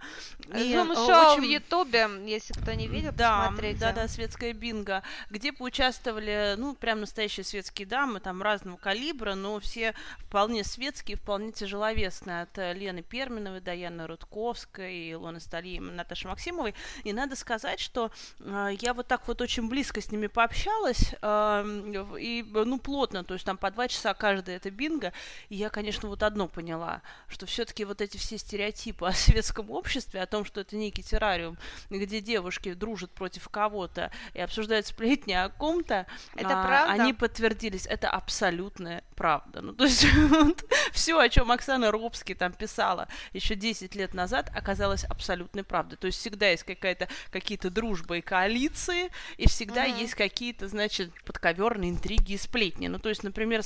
и, 0.53 0.73
э, 0.73 0.75
Зум-шоу 0.75 1.05
в 1.05 1.37
очень- 1.39 1.51
Ютубе, 1.51 2.07
если 2.25 2.53
кто 2.53 2.73
не 2.73 2.87
видел, 2.87 3.11
Да, 3.13 3.45
посмотрите. 3.47 3.79
да, 3.79 3.91
да, 3.93 4.07
светское 4.07 4.53
бинго, 4.53 5.01
где 5.29 5.51
поучаствовали, 5.51 6.55
ну, 6.57 6.75
прям 6.75 6.99
настоящие 7.01 7.43
светские 7.43 7.87
дамы, 7.87 8.19
там 8.19 8.41
разного 8.41 8.77
калибра, 8.77 9.33
но 9.35 9.59
все 9.59 9.93
вполне 10.19 10.63
светские, 10.63 11.17
вполне 11.17 11.51
тяжеловесные, 11.51 12.43
от 12.43 12.57
э, 12.57 12.73
Лены 12.73 13.01
Перминовой, 13.01 13.61
Даяны 13.61 14.05
Рудковской, 14.07 15.11
Илоны 15.13 15.39
Стали, 15.39 15.79
Наташи 15.79 16.27
Максимовой. 16.27 16.75
И 17.03 17.13
надо 17.13 17.35
сказать, 17.35 17.79
что 17.79 18.11
э, 18.39 18.69
я 18.79 18.93
вот 18.93 19.07
так 19.07 19.27
вот 19.27 19.41
очень 19.41 19.67
близко 19.69 20.01
с 20.01 20.11
ними 20.11 20.27
пообщалась, 20.27 21.13
э, 21.21 21.93
и, 22.19 22.43
ну, 22.51 22.77
плотно, 22.79 23.23
то 23.23 23.33
есть 23.33 23.45
там 23.45 23.57
по 23.57 23.70
два 23.71 23.87
часа 23.87 24.13
каждое 24.13 24.57
это 24.57 24.69
бинго, 24.69 25.13
и 25.49 25.55
я, 25.55 25.69
конечно, 25.69 26.07
вот 26.09 26.23
одно 26.23 26.47
поняла, 26.47 27.01
что 27.27 27.45
все-таки 27.45 27.85
вот 27.85 28.01
эти 28.01 28.17
все 28.17 28.37
стереотипы 28.37 29.05
о 29.07 29.13
светском 29.13 29.71
обществе, 29.71 30.21
о 30.21 30.27
том, 30.27 30.45
что 30.45 30.61
это 30.61 30.75
некий 30.75 31.03
террариум, 31.03 31.57
где 31.89 32.21
девушки 32.21 32.73
дружат 32.73 33.11
против 33.11 33.49
кого-то 33.49 34.11
и 34.33 34.41
обсуждают 34.41 34.85
сплетни 34.87 35.33
о 35.33 35.49
ком-то, 35.49 36.05
Это 36.35 36.61
а, 36.61 36.65
правда? 36.65 37.03
они 37.03 37.13
подтвердились. 37.13 37.85
Это 37.87 38.09
абсолютная 38.09 39.03
правда. 39.21 39.61
Ну, 39.61 39.73
то 39.73 39.83
есть 39.83 40.03
вот, 40.29 40.65
все, 40.91 41.19
о 41.19 41.29
чем 41.29 41.51
Оксана 41.51 41.91
Робский 41.91 42.33
там 42.33 42.53
писала 42.53 43.07
еще 43.33 43.53
10 43.53 43.93
лет 43.93 44.15
назад, 44.15 44.49
оказалось 44.55 45.03
абсолютной 45.03 45.63
правдой. 45.63 45.97
То 45.97 46.07
есть 46.07 46.17
всегда 46.19 46.49
есть 46.49 46.63
какая-то 46.63 47.07
какие-то 47.29 47.69
дружбы 47.69 48.17
и 48.17 48.21
коалиции, 48.21 49.11
и 49.37 49.47
всегда 49.47 49.87
Мгм. 49.87 49.97
есть 49.99 50.15
какие-то, 50.15 50.67
значит, 50.67 51.11
подковерные 51.23 51.91
интриги 51.91 52.33
и 52.33 52.37
сплетни. 52.37 52.87
Ну, 52.87 52.97
то 52.97 53.09
есть, 53.09 53.23
например, 53.23 53.61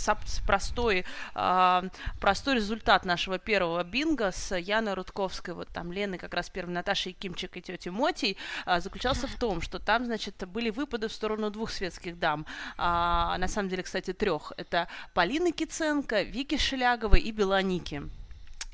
простой, 0.45 1.05
а, 1.33 1.85
простой 2.19 2.55
результат 2.55 3.05
нашего 3.05 3.39
первого 3.39 3.81
бинга 3.85 4.33
с 4.33 4.53
Яной 4.57 4.93
Рудковской, 4.95 5.53
вот 5.53 5.69
там 5.69 5.93
Леной, 5.93 6.17
как 6.17 6.33
раз 6.33 6.49
первой 6.49 6.73
Наташей 6.73 7.13
Кимчик 7.13 7.55
и 7.55 7.61
тетей 7.61 7.91
Мотей, 7.91 8.35
а, 8.65 8.81
заключался 8.81 9.27
в 9.27 9.35
том, 9.39 9.61
что 9.61 9.79
там, 9.79 10.03
значит, 10.03 10.35
были 10.49 10.69
выпады 10.69 11.07
в 11.07 11.13
сторону 11.13 11.49
двух 11.49 11.71
светских 11.71 12.19
дам. 12.19 12.45
А, 12.77 13.37
на 13.37 13.47
самом 13.47 13.69
деле, 13.69 13.83
кстати, 13.83 14.11
трех. 14.11 14.51
Это 14.57 14.89
Полина 15.13 15.44
Киценко, 15.51 16.21
Вики 16.23 16.57
Шеляговой 16.57 17.21
и 17.21 17.31
Беланики. 17.31 18.03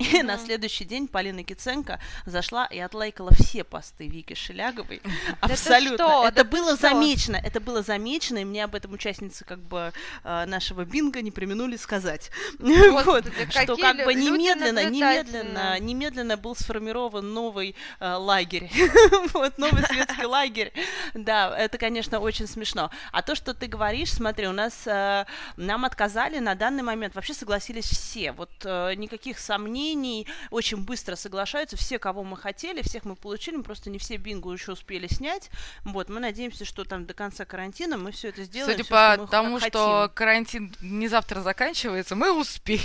И 0.02 0.22
на 0.22 0.38
следующий 0.38 0.84
день 0.84 1.08
Полина 1.08 1.44
Киценко 1.44 2.00
зашла 2.26 2.66
и 2.66 2.78
отлайкала 2.78 3.32
все 3.34 3.64
посты 3.64 4.08
Вики 4.08 4.34
Шеляговой. 4.34 5.00
Абсолютно. 5.40 5.96
что? 5.96 6.26
Это 6.26 6.36
Да 6.36 6.44
было 6.44 6.76
замечено. 6.76 7.36
Это 7.36 7.60
было 7.60 7.82
замечено, 7.82 8.38
и 8.38 8.44
мне 8.44 8.64
об 8.64 8.74
этом 8.74 8.92
участницы 8.92 9.44
как 9.44 9.60
бы 9.60 9.92
э, 10.24 10.44
нашего 10.46 10.84
бинга 10.84 11.22
не 11.22 11.30
применули 11.30 11.76
сказать. 11.76 12.30
Вот, 13.02 13.24
что 13.50 13.76
как 13.76 14.04
бы 14.04 14.14
немедленно, 14.14 14.88
немедленно, 14.88 15.78
немедленно 15.80 16.36
был 16.36 16.54
сформирован 16.54 17.32
новый 17.32 17.74
э, 18.00 18.14
лагерь. 18.14 18.70
Вот 19.32 19.58
новый 19.58 19.82
светский 19.84 20.24
лагерь. 20.24 20.72
Да, 21.14 21.56
это, 21.56 21.78
конечно, 21.78 22.18
очень 22.18 22.46
смешно. 22.46 22.90
А 23.12 23.22
то, 23.22 23.34
что 23.34 23.54
ты 23.54 23.66
говоришь, 23.66 24.12
смотри, 24.12 24.46
у 24.46 24.52
нас 24.52 24.86
э, 24.86 25.24
нам 25.56 25.84
отказали 25.84 26.38
на 26.38 26.54
данный 26.54 26.82
момент, 26.82 27.14
вообще 27.14 27.34
согласились 27.34 27.86
все. 27.86 28.32
Вот 28.32 28.50
э, 28.64 28.94
никаких 28.94 29.38
сомнений, 29.38 29.91
очень 30.50 30.78
быстро 30.84 31.16
соглашаются 31.16 31.76
все, 31.76 31.98
кого 31.98 32.24
мы 32.24 32.36
хотели, 32.36 32.82
всех 32.82 33.04
мы 33.04 33.16
получили, 33.16 33.56
мы 33.56 33.62
просто 33.62 33.90
не 33.90 33.98
все 33.98 34.16
бингу 34.16 34.52
еще 34.52 34.72
успели 34.72 35.06
снять. 35.06 35.50
Вот, 35.84 36.08
мы 36.08 36.20
надеемся, 36.20 36.64
что 36.64 36.84
там 36.84 37.06
до 37.06 37.14
конца 37.14 37.44
карантина 37.44 37.96
мы 37.96 38.12
все 38.12 38.28
это 38.28 38.44
сделаем. 38.44 38.72
Судя 38.72 38.84
что 38.84 39.16
по 39.18 39.26
тому, 39.26 39.56
хотим. 39.56 39.70
что 39.70 40.10
карантин 40.14 40.74
не 40.80 41.08
завтра 41.08 41.40
заканчивается, 41.40 42.14
мы 42.16 42.32
успеем. 42.38 42.82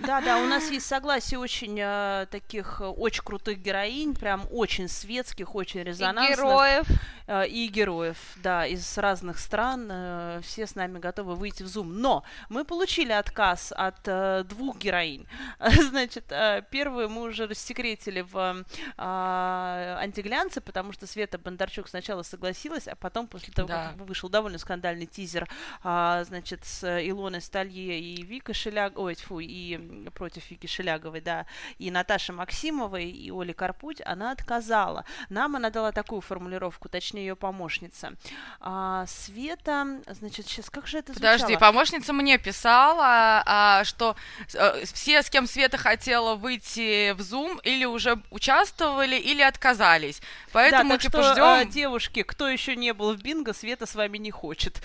Да, 0.00 0.20
да, 0.20 0.38
у 0.38 0.46
нас 0.46 0.70
есть 0.70 0.86
согласие 0.86 1.38
очень 1.38 1.78
э, 1.80 2.26
таких 2.30 2.80
э, 2.80 2.84
очень 2.86 3.22
крутых 3.22 3.58
героинь, 3.60 4.14
прям 4.14 4.46
очень 4.50 4.88
светских, 4.88 5.54
очень 5.54 5.80
И 5.80 5.84
резонансных. 5.84 6.36
героев. 6.38 6.86
э, 7.26 7.46
и 7.48 7.68
героев, 7.68 8.16
да, 8.36 8.66
из 8.66 8.98
разных 8.98 9.38
стран. 9.38 9.88
э, 9.90 10.40
все 10.42 10.66
с 10.66 10.74
нами 10.74 10.98
готовы 10.98 11.34
выйти 11.34 11.62
в 11.62 11.66
Zoom. 11.66 11.92
Но 11.92 12.24
мы 12.48 12.64
получили 12.64 13.12
отказ 13.12 13.72
от 13.76 14.00
э, 14.06 14.44
двух 14.48 14.78
героинь. 14.78 15.26
Значит, 15.60 16.29
первую 16.70 17.08
мы 17.08 17.22
уже 17.22 17.46
рассекретили 17.46 18.20
в 18.20 18.64
э, 18.96 19.02
антиглянце, 20.00 20.60
потому 20.60 20.92
что 20.92 21.06
Света 21.06 21.38
Бондарчук 21.38 21.88
сначала 21.88 22.22
согласилась, 22.22 22.88
а 22.88 22.94
потом, 22.96 23.26
после 23.26 23.52
того, 23.52 23.68
Да. 23.68 23.92
как 23.96 24.06
вышел 24.06 24.28
довольно 24.28 24.58
скандальный 24.58 25.06
тизер, 25.06 25.48
а, 25.82 26.24
значит, 26.24 26.64
с 26.64 26.84
Илоной 27.08 27.40
Сталье 27.40 28.00
и 28.00 28.22
Викой 28.22 28.54
Шеляг... 28.54 28.98
Ой, 28.98 29.14
тьфу, 29.14 29.40
и 29.40 30.08
против 30.14 30.50
Вики 30.50 30.66
Шеляговой, 30.66 31.20
да, 31.20 31.46
и 31.78 31.90
Наташи 31.90 32.32
Максимовой, 32.32 33.10
и 33.10 33.30
Оли 33.30 33.52
Карпуть, 33.52 34.02
она 34.04 34.32
отказала. 34.32 35.04
Нам 35.28 35.56
она 35.56 35.70
дала 35.70 35.92
такую 35.92 36.20
формулировку, 36.20 36.88
точнее, 36.88 37.20
ее 37.26 37.36
помощница. 37.36 38.12
А, 38.60 39.06
Света, 39.06 40.00
значит, 40.08 40.46
сейчас, 40.46 40.70
как 40.70 40.86
же 40.86 40.98
это 40.98 41.12
Подожди, 41.14 41.46
звучало? 41.54 41.60
помощница 41.60 42.12
мне 42.12 42.38
писала, 42.38 43.42
а, 43.46 43.84
что 43.84 44.16
э, 44.54 44.84
все, 44.84 45.22
с 45.22 45.30
кем 45.30 45.46
Света 45.46 45.78
хотела 45.78 46.19
выйти 46.36 47.12
в 47.12 47.20
Zoom, 47.20 47.60
или 47.62 47.84
уже 47.84 48.20
участвовали, 48.30 49.16
или 49.16 49.42
отказались. 49.42 50.20
Поэтому, 50.52 50.90
да, 50.90 50.94
так 50.96 51.02
типа, 51.02 51.22
что, 51.22 51.32
ждем. 51.32 51.44
а, 51.44 51.64
девушки, 51.64 52.22
кто 52.22 52.48
еще 52.48 52.76
не 52.76 52.92
был 52.92 53.14
в 53.14 53.22
бинго, 53.22 53.52
Света 53.52 53.86
с 53.86 53.94
вами 53.94 54.18
не 54.18 54.30
хочет. 54.30 54.80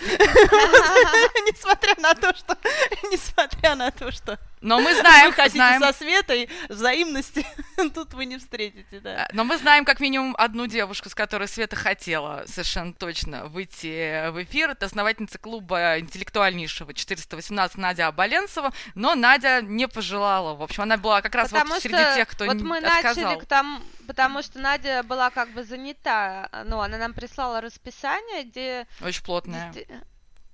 Несмотря 1.46 1.94
на 2.00 2.14
то, 2.14 2.34
что... 2.36 2.56
Несмотря 3.12 3.74
на 3.74 3.90
то, 3.90 4.10
что... 4.10 4.38
Но 4.62 4.80
мы 4.80 4.94
знаем, 4.94 5.28
Вы 5.28 5.32
хотите 5.34 5.56
знаем, 5.58 5.82
со 5.82 5.92
Светой 5.92 6.48
взаимности, 6.68 7.46
тут 7.94 8.14
вы 8.14 8.24
не 8.24 8.38
встретите, 8.38 9.00
да. 9.00 9.28
но 9.32 9.44
мы 9.44 9.58
знаем 9.58 9.84
как 9.84 10.00
минимум 10.00 10.34
одну 10.38 10.66
девушку, 10.66 11.10
с 11.10 11.14
которой 11.14 11.46
Света 11.46 11.76
хотела 11.76 12.44
совершенно 12.46 12.92
точно 12.94 13.46
выйти 13.46 14.30
в 14.30 14.42
эфир. 14.42 14.70
Это 14.70 14.86
основательница 14.86 15.38
клуба 15.38 15.98
интеллектуальнейшего 15.98 16.94
418 16.94 17.76
Надя 17.76 18.06
Абаленцева, 18.08 18.72
но 18.94 19.14
Надя 19.14 19.60
не 19.62 19.86
пожелала. 19.88 20.54
В 20.54 20.62
общем, 20.62 20.84
она 20.84 20.96
была 20.96 21.20
как 21.20 21.34
раз 21.34 21.52
вот 21.52 21.60
Потому 21.60 21.78
среди 21.80 21.94
что 21.96 22.14
тех, 22.16 22.28
кто 22.28 22.46
вот 22.46 22.54
не 22.56 22.62
мы 22.64 22.78
отказал. 22.78 23.24
начали 23.24 23.38
к 23.40 23.46
тому, 23.46 23.80
потому 24.06 24.42
что 24.42 24.58
Надя 24.58 25.02
была 25.02 25.30
как 25.30 25.50
бы 25.50 25.64
занята, 25.64 26.48
ну, 26.64 26.80
она 26.80 26.96
нам 26.96 27.12
прислала 27.12 27.60
расписание, 27.60 28.44
где... 28.44 28.86
Очень 29.02 29.22
плотная. 29.22 29.70
десяти- 29.72 29.86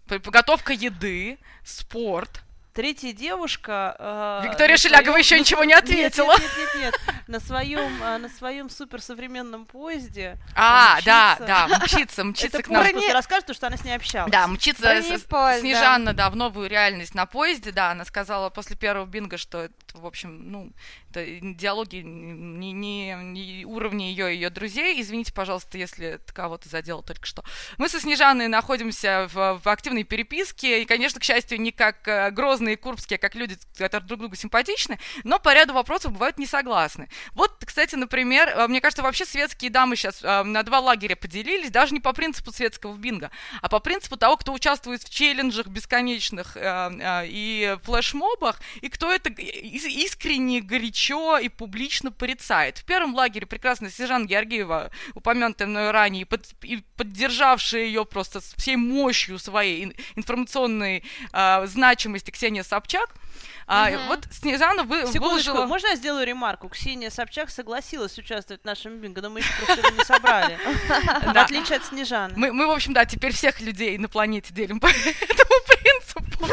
П- 0.08 0.18
Подготовка 0.18 0.72
еды, 0.72 1.38
спорт. 1.64 2.42
Третья 2.74 3.12
девушка... 3.12 3.96
э, 3.98 4.48
Виктория 4.48 4.76
Шелягова 4.78 5.16
своём- 5.16 5.18
еще 5.18 5.38
ничего 5.40 5.64
не 5.64 5.74
ответила. 5.74 6.32
Нет, 6.32 6.40
нет, 6.40 6.50
нет, 6.56 6.74
нет, 6.74 7.00
нет. 7.06 7.16
На 7.28 7.38
своем, 7.40 8.02
э, 8.02 8.16
на 8.18 8.28
своем 8.30 8.70
суперсовременном 8.70 9.66
поезде. 9.66 10.38
А, 10.54 10.94
мчится. 10.94 11.06
да, 11.06 11.36
да, 11.68 11.78
мчится, 11.84 12.24
мчится 12.24 12.58
Это 12.58 12.62
к 12.62 12.68
нам. 12.70 12.82
Пуля 12.82 12.92
просто 12.94 13.12
расскажет, 13.12 13.54
что 13.54 13.66
она 13.66 13.76
с 13.76 13.84
ней 13.84 13.94
общалась. 13.94 14.32
Да, 14.32 14.46
мчится 14.46 14.82
с- 15.02 15.24
да. 15.28 15.60
Снежанна, 15.60 16.14
да, 16.14 16.30
в 16.30 16.36
новую 16.36 16.68
реальность 16.70 17.14
на 17.14 17.26
поезде, 17.26 17.72
да, 17.72 17.90
она 17.90 18.04
сказала 18.06 18.48
после 18.48 18.74
первого 18.74 19.04
бинга, 19.06 19.36
что 19.36 19.64
это, 19.64 19.74
в 19.92 20.06
общем, 20.06 20.50
ну, 20.50 20.72
диалоги 21.14 21.96
не, 21.96 22.72
не, 22.72 23.14
не 23.14 23.64
уровня 23.64 24.10
ее 24.10 24.32
и 24.32 24.42
ее 24.42 24.50
друзей. 24.50 25.00
Извините, 25.00 25.32
пожалуйста, 25.32 25.78
если 25.78 26.20
кого-то 26.32 26.68
задело 26.68 27.02
только 27.02 27.26
что. 27.26 27.44
Мы 27.78 27.88
со 27.88 28.00
Снежанной 28.00 28.48
находимся 28.48 29.28
в, 29.32 29.60
в 29.62 29.68
активной 29.68 30.04
переписке, 30.04 30.82
и, 30.82 30.84
конечно, 30.84 31.20
к 31.20 31.24
счастью, 31.24 31.60
не 31.60 31.72
как 31.72 32.06
э, 32.08 32.30
грозные 32.30 32.76
курбские, 32.76 33.18
как 33.18 33.34
люди, 33.34 33.56
которые 33.76 34.06
друг 34.06 34.20
другу 34.20 34.36
симпатичны, 34.36 34.98
но 35.24 35.38
по 35.38 35.54
ряду 35.54 35.74
вопросов 35.74 36.12
бывают 36.12 36.38
не 36.38 36.46
согласны. 36.46 37.08
Вот, 37.32 37.62
кстати, 37.64 37.94
например, 37.94 38.48
э, 38.48 38.68
мне 38.68 38.80
кажется, 38.80 39.02
вообще 39.02 39.24
светские 39.24 39.70
дамы 39.70 39.96
сейчас 39.96 40.22
э, 40.22 40.42
на 40.42 40.62
два 40.62 40.80
лагеря 40.80 41.16
поделились, 41.16 41.70
даже 41.70 41.94
не 41.94 42.00
по 42.00 42.12
принципу 42.12 42.52
светского 42.52 42.96
бинго, 42.96 43.30
а 43.60 43.68
по 43.68 43.78
принципу 43.78 44.16
того, 44.16 44.36
кто 44.36 44.52
участвует 44.52 45.02
в 45.02 45.10
челленджах 45.10 45.66
бесконечных 45.66 46.56
и 46.60 47.76
флешмобах, 47.84 48.60
и 48.80 48.88
кто 48.88 49.12
это 49.12 49.30
искренне, 49.30 50.60
горячо 50.60 51.01
и 51.40 51.48
публично 51.48 52.12
порицает. 52.12 52.78
В 52.78 52.84
первом 52.84 53.14
лагере 53.14 53.46
прекрасно 53.46 53.90
Сержан 53.90 54.26
Георгиева, 54.26 54.90
упомянутая 55.14 55.68
мною 55.68 55.92
ранее, 55.92 56.26
под, 56.26 56.46
и 56.62 56.84
поддержавшая 56.96 57.84
ее 57.84 58.04
просто 58.04 58.40
всей 58.56 58.76
мощью 58.76 59.38
своей 59.38 59.94
информационной 60.16 61.04
э, 61.32 61.66
значимости 61.66 62.30
Ксения 62.30 62.62
Собчак, 62.62 63.14
а, 63.66 63.88
угу. 63.88 63.98
Вот 64.08 64.26
Снежана 64.30 64.82
вы, 64.82 65.04
выложила... 65.06 65.66
Можно 65.66 65.88
я 65.88 65.96
сделаю 65.96 66.26
ремарку? 66.26 66.68
Ксения 66.68 67.10
Собчак 67.10 67.50
согласилась 67.50 68.18
участвовать 68.18 68.62
в 68.62 68.64
нашем 68.64 68.98
бинго, 68.98 69.22
но 69.22 69.30
мы 69.30 69.40
еще 69.40 69.52
просто 69.64 69.90
не 69.92 70.04
собрали. 70.04 70.58
В 71.32 71.38
отличие 71.38 71.78
от 71.78 71.84
Снежаны. 71.86 72.34
Мы, 72.36 72.66
в 72.66 72.70
общем, 72.70 72.92
да, 72.92 73.04
теперь 73.04 73.32
всех 73.32 73.60
людей 73.60 73.96
на 73.98 74.08
планете 74.08 74.52
делим 74.52 74.80
по 74.80 74.86
этому 74.88 75.54
принципу. 75.66 76.46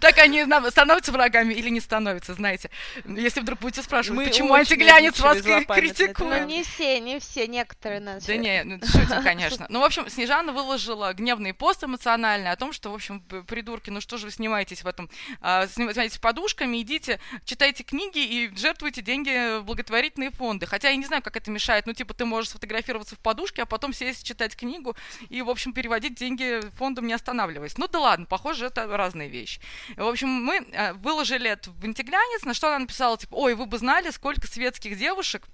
Так 0.00 0.18
они 0.18 0.44
становятся 0.70 1.12
врагами 1.12 1.54
или 1.54 1.68
не 1.70 1.80
становятся, 1.80 2.34
знаете. 2.34 2.70
Если 3.04 3.40
вдруг 3.40 3.60
будете 3.60 3.82
спрашивать, 3.82 4.28
почему 4.28 4.54
антиглянец 4.54 5.18
вас 5.20 5.42
критикует. 5.42 6.40
Ну, 6.40 6.46
не 6.46 6.62
все, 6.62 7.00
не 7.00 7.18
все, 7.18 7.46
некоторые 7.46 8.00
нас. 8.00 8.24
Да 8.24 8.36
не, 8.36 8.62
ну, 8.64 8.78
шутим, 8.80 9.22
конечно. 9.24 9.66
Ну, 9.68 9.80
в 9.80 9.84
общем, 9.84 10.08
Снежана 10.08 10.52
выложила 10.52 11.12
гневный 11.12 11.54
пост 11.54 11.84
эмоциональный 11.84 12.50
о 12.50 12.56
том, 12.56 12.72
что, 12.72 12.90
в 12.90 12.94
общем, 12.94 13.20
придурки, 13.20 13.90
ну 13.90 14.00
что 14.00 14.16
же 14.18 14.26
вы 14.26 14.32
снимаетесь 14.32 14.82
в 14.82 14.86
этом 14.86 15.10
а, 15.40 15.66
занимаетесь 15.66 16.18
подушками, 16.18 16.80
идите, 16.80 17.20
читайте 17.44 17.82
книги 17.82 18.18
и 18.18 18.56
жертвуйте 18.56 19.02
деньги 19.02 19.58
в 19.58 19.64
благотворительные 19.64 20.30
фонды. 20.30 20.66
Хотя 20.66 20.90
я 20.90 20.96
не 20.96 21.04
знаю, 21.04 21.22
как 21.22 21.36
это 21.36 21.50
мешает. 21.50 21.86
Ну, 21.86 21.92
типа, 21.92 22.14
ты 22.14 22.24
можешь 22.24 22.50
сфотографироваться 22.50 23.16
в 23.16 23.18
подушке, 23.18 23.62
а 23.62 23.66
потом 23.66 23.92
сесть 23.92 24.26
читать 24.26 24.56
книгу 24.56 24.96
и, 25.28 25.42
в 25.42 25.50
общем, 25.50 25.72
переводить 25.72 26.14
деньги 26.14 26.60
фондом, 26.76 27.06
не 27.06 27.12
останавливаясь. 27.12 27.78
Ну 27.78 27.88
да 27.88 28.00
ладно, 28.00 28.26
похоже, 28.26 28.66
это 28.66 28.86
разные 28.86 29.28
вещи. 29.28 29.60
В 29.96 30.06
общем, 30.06 30.28
мы 30.28 30.56
э, 30.72 30.92
выложили 30.94 31.50
это 31.50 31.70
в 31.70 31.84
антиглянец, 31.84 32.44
на 32.44 32.54
что 32.54 32.68
она 32.68 32.80
написала, 32.80 33.16
типа, 33.16 33.34
ой, 33.34 33.54
вы 33.54 33.66
бы 33.66 33.78
знали, 33.78 34.10
сколько 34.10 34.46
светских 34.46 34.98
девушек 34.98 35.44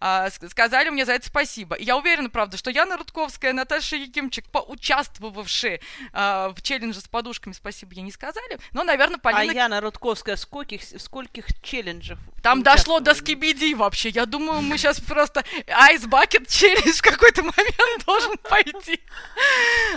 а, 0.00 0.30
сказали 0.30 0.90
мне 0.90 1.04
за 1.04 1.12
это 1.12 1.26
спасибо. 1.26 1.76
я 1.78 1.96
уверена, 1.96 2.30
правда, 2.30 2.56
что 2.56 2.70
Яна 2.70 2.96
Рудковская, 2.96 3.52
Наташа 3.52 3.96
Якимчик, 3.96 4.46
поучаствовавшие 4.50 5.80
а, 6.12 6.52
в 6.56 6.62
челлендже 6.62 7.00
с 7.00 7.08
подушками, 7.08 7.52
спасибо 7.52 7.94
ей 7.94 8.02
не 8.02 8.12
сказали. 8.12 8.58
Но, 8.72 8.84
наверное, 8.84 9.18
Полина... 9.18 9.52
А 9.52 9.54
Яна 9.54 9.80
Рудковская, 9.80 10.36
скольких, 10.36 10.82
скольких 11.00 11.46
челленджев? 11.62 12.18
Там 12.42 12.62
дошло 12.62 13.00
до 13.00 13.14
скибиди 13.14 13.74
вообще. 13.74 14.10
Я 14.10 14.26
думаю, 14.26 14.60
мы 14.60 14.76
сейчас 14.76 15.00
просто 15.00 15.44
Bucket 15.66 16.46
челлендж 16.46 16.98
в 16.98 17.02
какой-то 17.02 17.42
момент 17.42 18.04
должен 18.06 18.36
пойти. 18.38 19.00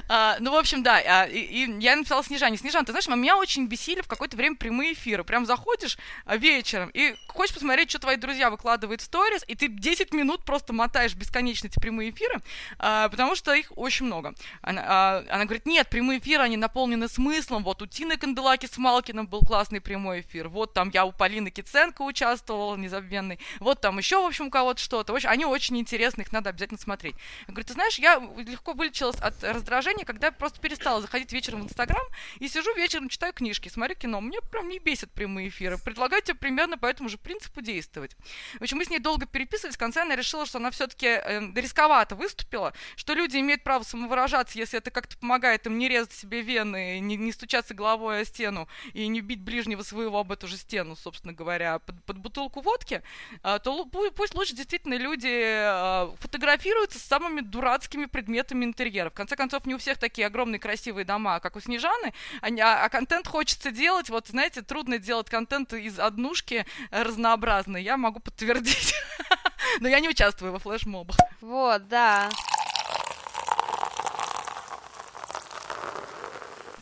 А, 0.08 0.38
ну, 0.39 0.51
в 0.51 0.56
общем, 0.56 0.84
да. 0.84 1.01
А, 1.06 1.25
и, 1.25 1.39
и 1.39 1.79
я 1.79 1.96
написала 1.96 2.24
Снежане. 2.24 2.58
Снежан, 2.58 2.86
ты 2.86 2.91
знаешь, 2.91 3.08
меня 3.08 3.38
очень 3.38 3.67
бесили 3.78 4.02
в 4.02 4.08
какое-то 4.08 4.36
время 4.36 4.56
прямые 4.56 4.94
эфиры. 4.94 5.24
Прям 5.24 5.46
заходишь 5.46 5.98
а, 6.26 6.36
вечером 6.36 6.90
и 6.94 7.16
хочешь 7.28 7.54
посмотреть, 7.54 7.90
что 7.92 8.00
твои 8.00 8.16
друзья 8.16 8.50
выкладывают 8.50 9.02
в 9.02 9.04
сторис, 9.04 9.44
и 9.48 9.56
ты 9.56 9.68
10 9.68 10.14
минут 10.14 10.44
просто 10.44 10.74
мотаешь 10.74 11.14
бесконечно 11.14 11.68
эти 11.68 11.80
прямые 11.80 12.10
эфиры, 12.10 12.42
а, 12.80 13.08
потому 13.10 13.36
что 13.36 13.54
их 13.54 13.72
очень 13.76 14.08
много. 14.08 14.34
Она, 14.62 14.84
а, 14.86 15.26
она 15.30 15.46
говорит, 15.46 15.66
нет, 15.66 15.90
прямые 15.90 16.20
эфиры, 16.20 16.44
они 16.44 16.58
наполнены 16.58 17.08
смыслом. 17.08 17.64
Вот 17.64 17.82
у 17.82 17.86
Тины 17.86 18.18
Канделаки 18.18 18.66
с 18.66 18.78
Малкиным 18.78 19.28
был 19.28 19.42
классный 19.42 19.80
прямой 19.80 20.22
эфир. 20.22 20.48
Вот 20.50 20.74
там 20.74 20.90
я 20.94 21.06
у 21.06 21.12
Полины 21.12 21.52
Киценко 21.52 22.02
участвовала, 22.02 22.76
незабвенный. 22.76 23.40
Вот 23.60 23.82
там 23.82 23.98
еще, 24.00 24.22
в 24.22 24.26
общем, 24.26 24.48
у 24.48 24.50
кого-то 24.50 24.82
что-то. 24.82 25.14
В 25.14 25.16
общем, 25.16 25.30
они 25.30 25.46
очень 25.46 25.78
интересны, 25.78 26.22
их 26.22 26.32
надо 26.32 26.50
обязательно 26.50 26.80
смотреть. 26.80 27.16
Я 27.48 27.54
говорю, 27.54 27.68
ты 27.68 27.74
знаешь, 27.74 28.00
я 28.00 28.16
легко 28.38 28.74
вылечилась 28.74 29.20
от 29.20 29.44
раздражения, 29.44 30.06
когда 30.06 30.32
просто 30.32 30.60
перестала 30.60 31.02
заходить 31.02 31.32
вечером 31.32 31.62
в 31.62 31.66
Инстаграм 31.66 32.04
и 32.40 32.48
сижу 32.48 32.74
вечером, 32.76 33.10
читаю 33.10 33.34
книжки, 33.34 33.67
смотрю 33.70 33.96
кино. 33.96 34.22
Мне 34.22 34.40
прям 34.42 34.70
не 34.70 34.80
бесит 34.80 35.12
прямые 35.12 35.50
эфиры. 35.50 35.78
Предлагаю 35.78 36.22
тебе 36.22 36.36
примерно 36.36 36.78
по 36.78 36.86
этому 36.86 37.10
же 37.10 37.18
принципу 37.18 37.62
действовать. 37.62 38.16
В 38.60 38.64
общем, 38.64 38.78
мы 38.78 38.86
с 38.86 38.90
ней 38.90 39.00
долго 39.00 39.26
переписывались. 39.26 39.76
В 39.76 39.80
конце 39.80 40.02
она 40.02 40.16
решила, 40.16 40.46
что 40.46 40.58
она 40.58 40.72
все-таки 40.72 41.08
э, 41.08 41.52
рисковато 41.56 42.16
выступила, 42.16 42.74
что 42.96 43.14
люди 43.14 43.38
имеют 43.38 43.64
право 43.64 43.84
самовыражаться, 43.84 44.58
если 44.58 44.80
это 44.80 44.92
как-то 44.92 45.18
помогает 45.18 45.66
им 45.66 45.78
не 45.78 45.88
резать 45.88 46.14
себе 46.14 46.42
вены, 46.42 47.00
не, 47.00 47.16
не 47.16 47.32
стучаться 47.32 47.74
головой 47.74 48.22
о 48.22 48.26
стену 48.26 48.68
и 48.94 49.08
не 49.08 49.22
бить 49.22 49.42
ближнего 49.42 49.84
своего 49.84 50.20
об 50.20 50.32
эту 50.32 50.48
же 50.48 50.58
стену, 50.58 50.96
собственно 50.96 51.34
говоря, 51.34 51.80
под, 51.80 52.04
под 52.04 52.18
бутылку 52.18 52.62
водки, 52.62 53.02
а, 53.44 53.60
то 53.60 53.86
пусть 53.86 54.36
лучше 54.36 54.56
действительно 54.56 54.96
люди 54.96 55.30
а, 55.30 56.13
фотографируются 56.20 57.00
с 57.00 57.04
самыми 57.04 57.41
дурацкими 57.41 58.06
предметами 58.06 58.65
интерьера. 58.65 59.10
В 59.10 59.13
конце 59.13 59.36
концов, 59.36 59.65
не 59.65 59.76
у 59.76 59.78
всех 59.78 59.98
такие 59.98 60.28
огромные 60.28 60.60
красивые 60.60 61.06
дома, 61.06 61.39
как 61.39 61.56
у 61.56 61.60
Снежаны, 61.60 62.13
а, 62.41 62.86
а 62.86 62.89
контент 62.89 63.28
хочется 63.28 63.57
делать, 63.65 64.10
вот, 64.10 64.28
знаете, 64.28 64.62
трудно 64.62 64.98
делать 64.98 65.30
контент 65.30 65.74
из 65.74 66.00
однушки 66.00 66.65
разнообразный, 66.91 67.84
я 67.84 67.98
могу 67.98 68.20
подтвердить. 68.20 68.93
Но 69.80 69.88
я 69.88 70.00
не 70.00 70.10
участвую 70.10 70.52
во 70.52 70.60
флешмобах. 70.60 71.17
Вот, 71.41 71.88
да. 71.88 72.30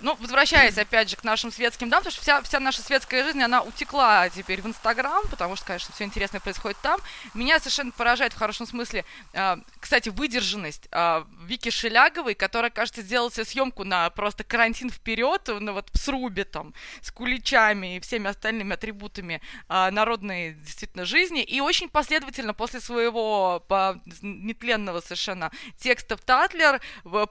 Ну, 0.02 0.16
возвращаясь 0.20 0.78
опять 0.78 1.10
же 1.10 1.16
к 1.16 1.24
нашим 1.24 1.52
светским 1.52 1.90
дамам, 1.90 2.04
потому 2.04 2.14
что 2.14 2.22
вся, 2.22 2.42
вся 2.42 2.60
наша 2.60 2.82
светская 2.82 3.24
жизнь, 3.24 3.42
она 3.42 3.62
утекла 3.62 4.30
теперь 4.30 4.62
в 4.62 4.68
Инстаграм, 4.68 5.24
потому 5.30 5.56
что, 5.56 5.66
конечно, 5.66 5.94
все 5.94 6.04
интересное 6.04 6.42
происходит 6.42 6.78
там. 6.82 7.00
Меня 7.34 7.60
совершенно 7.60 7.92
поражает 7.92 8.34
в 8.34 8.38
хорошем 8.38 8.68
смысле, 8.68 9.06
э, 9.34 9.58
кстати, 9.80 10.10
выдержанность 10.10 10.88
э, 10.92 11.24
Вики 11.44 11.70
Шеляговой, 11.70 12.36
которая, 12.36 12.72
кажется, 12.72 13.02
сделала 13.02 13.32
себе 13.32 13.46
съемку 13.46 13.84
на 13.84 14.10
просто 14.10 14.44
карантин 14.44 14.90
вперед, 14.90 15.50
ну 15.60 15.74
вот 15.74 15.90
в 15.94 15.98
срубе 15.98 16.44
там, 16.44 16.74
с 17.02 17.12
куличами 17.12 17.96
и 17.96 18.00
всеми 18.00 18.30
остальными 18.30 18.74
атрибутами 18.74 19.42
э, 19.70 19.90
народной 19.92 20.54
действительно 20.56 21.06
жизни, 21.06 21.42
и 21.42 21.62
очень 21.62 21.88
последовательно 21.90 22.54
после 22.54 22.82
своего 22.82 23.64
по, 23.68 24.02
нетленного 24.22 25.00
совершенно 25.00 25.52
текста 25.80 26.18
в 26.18 26.22
Татлер 26.22 26.82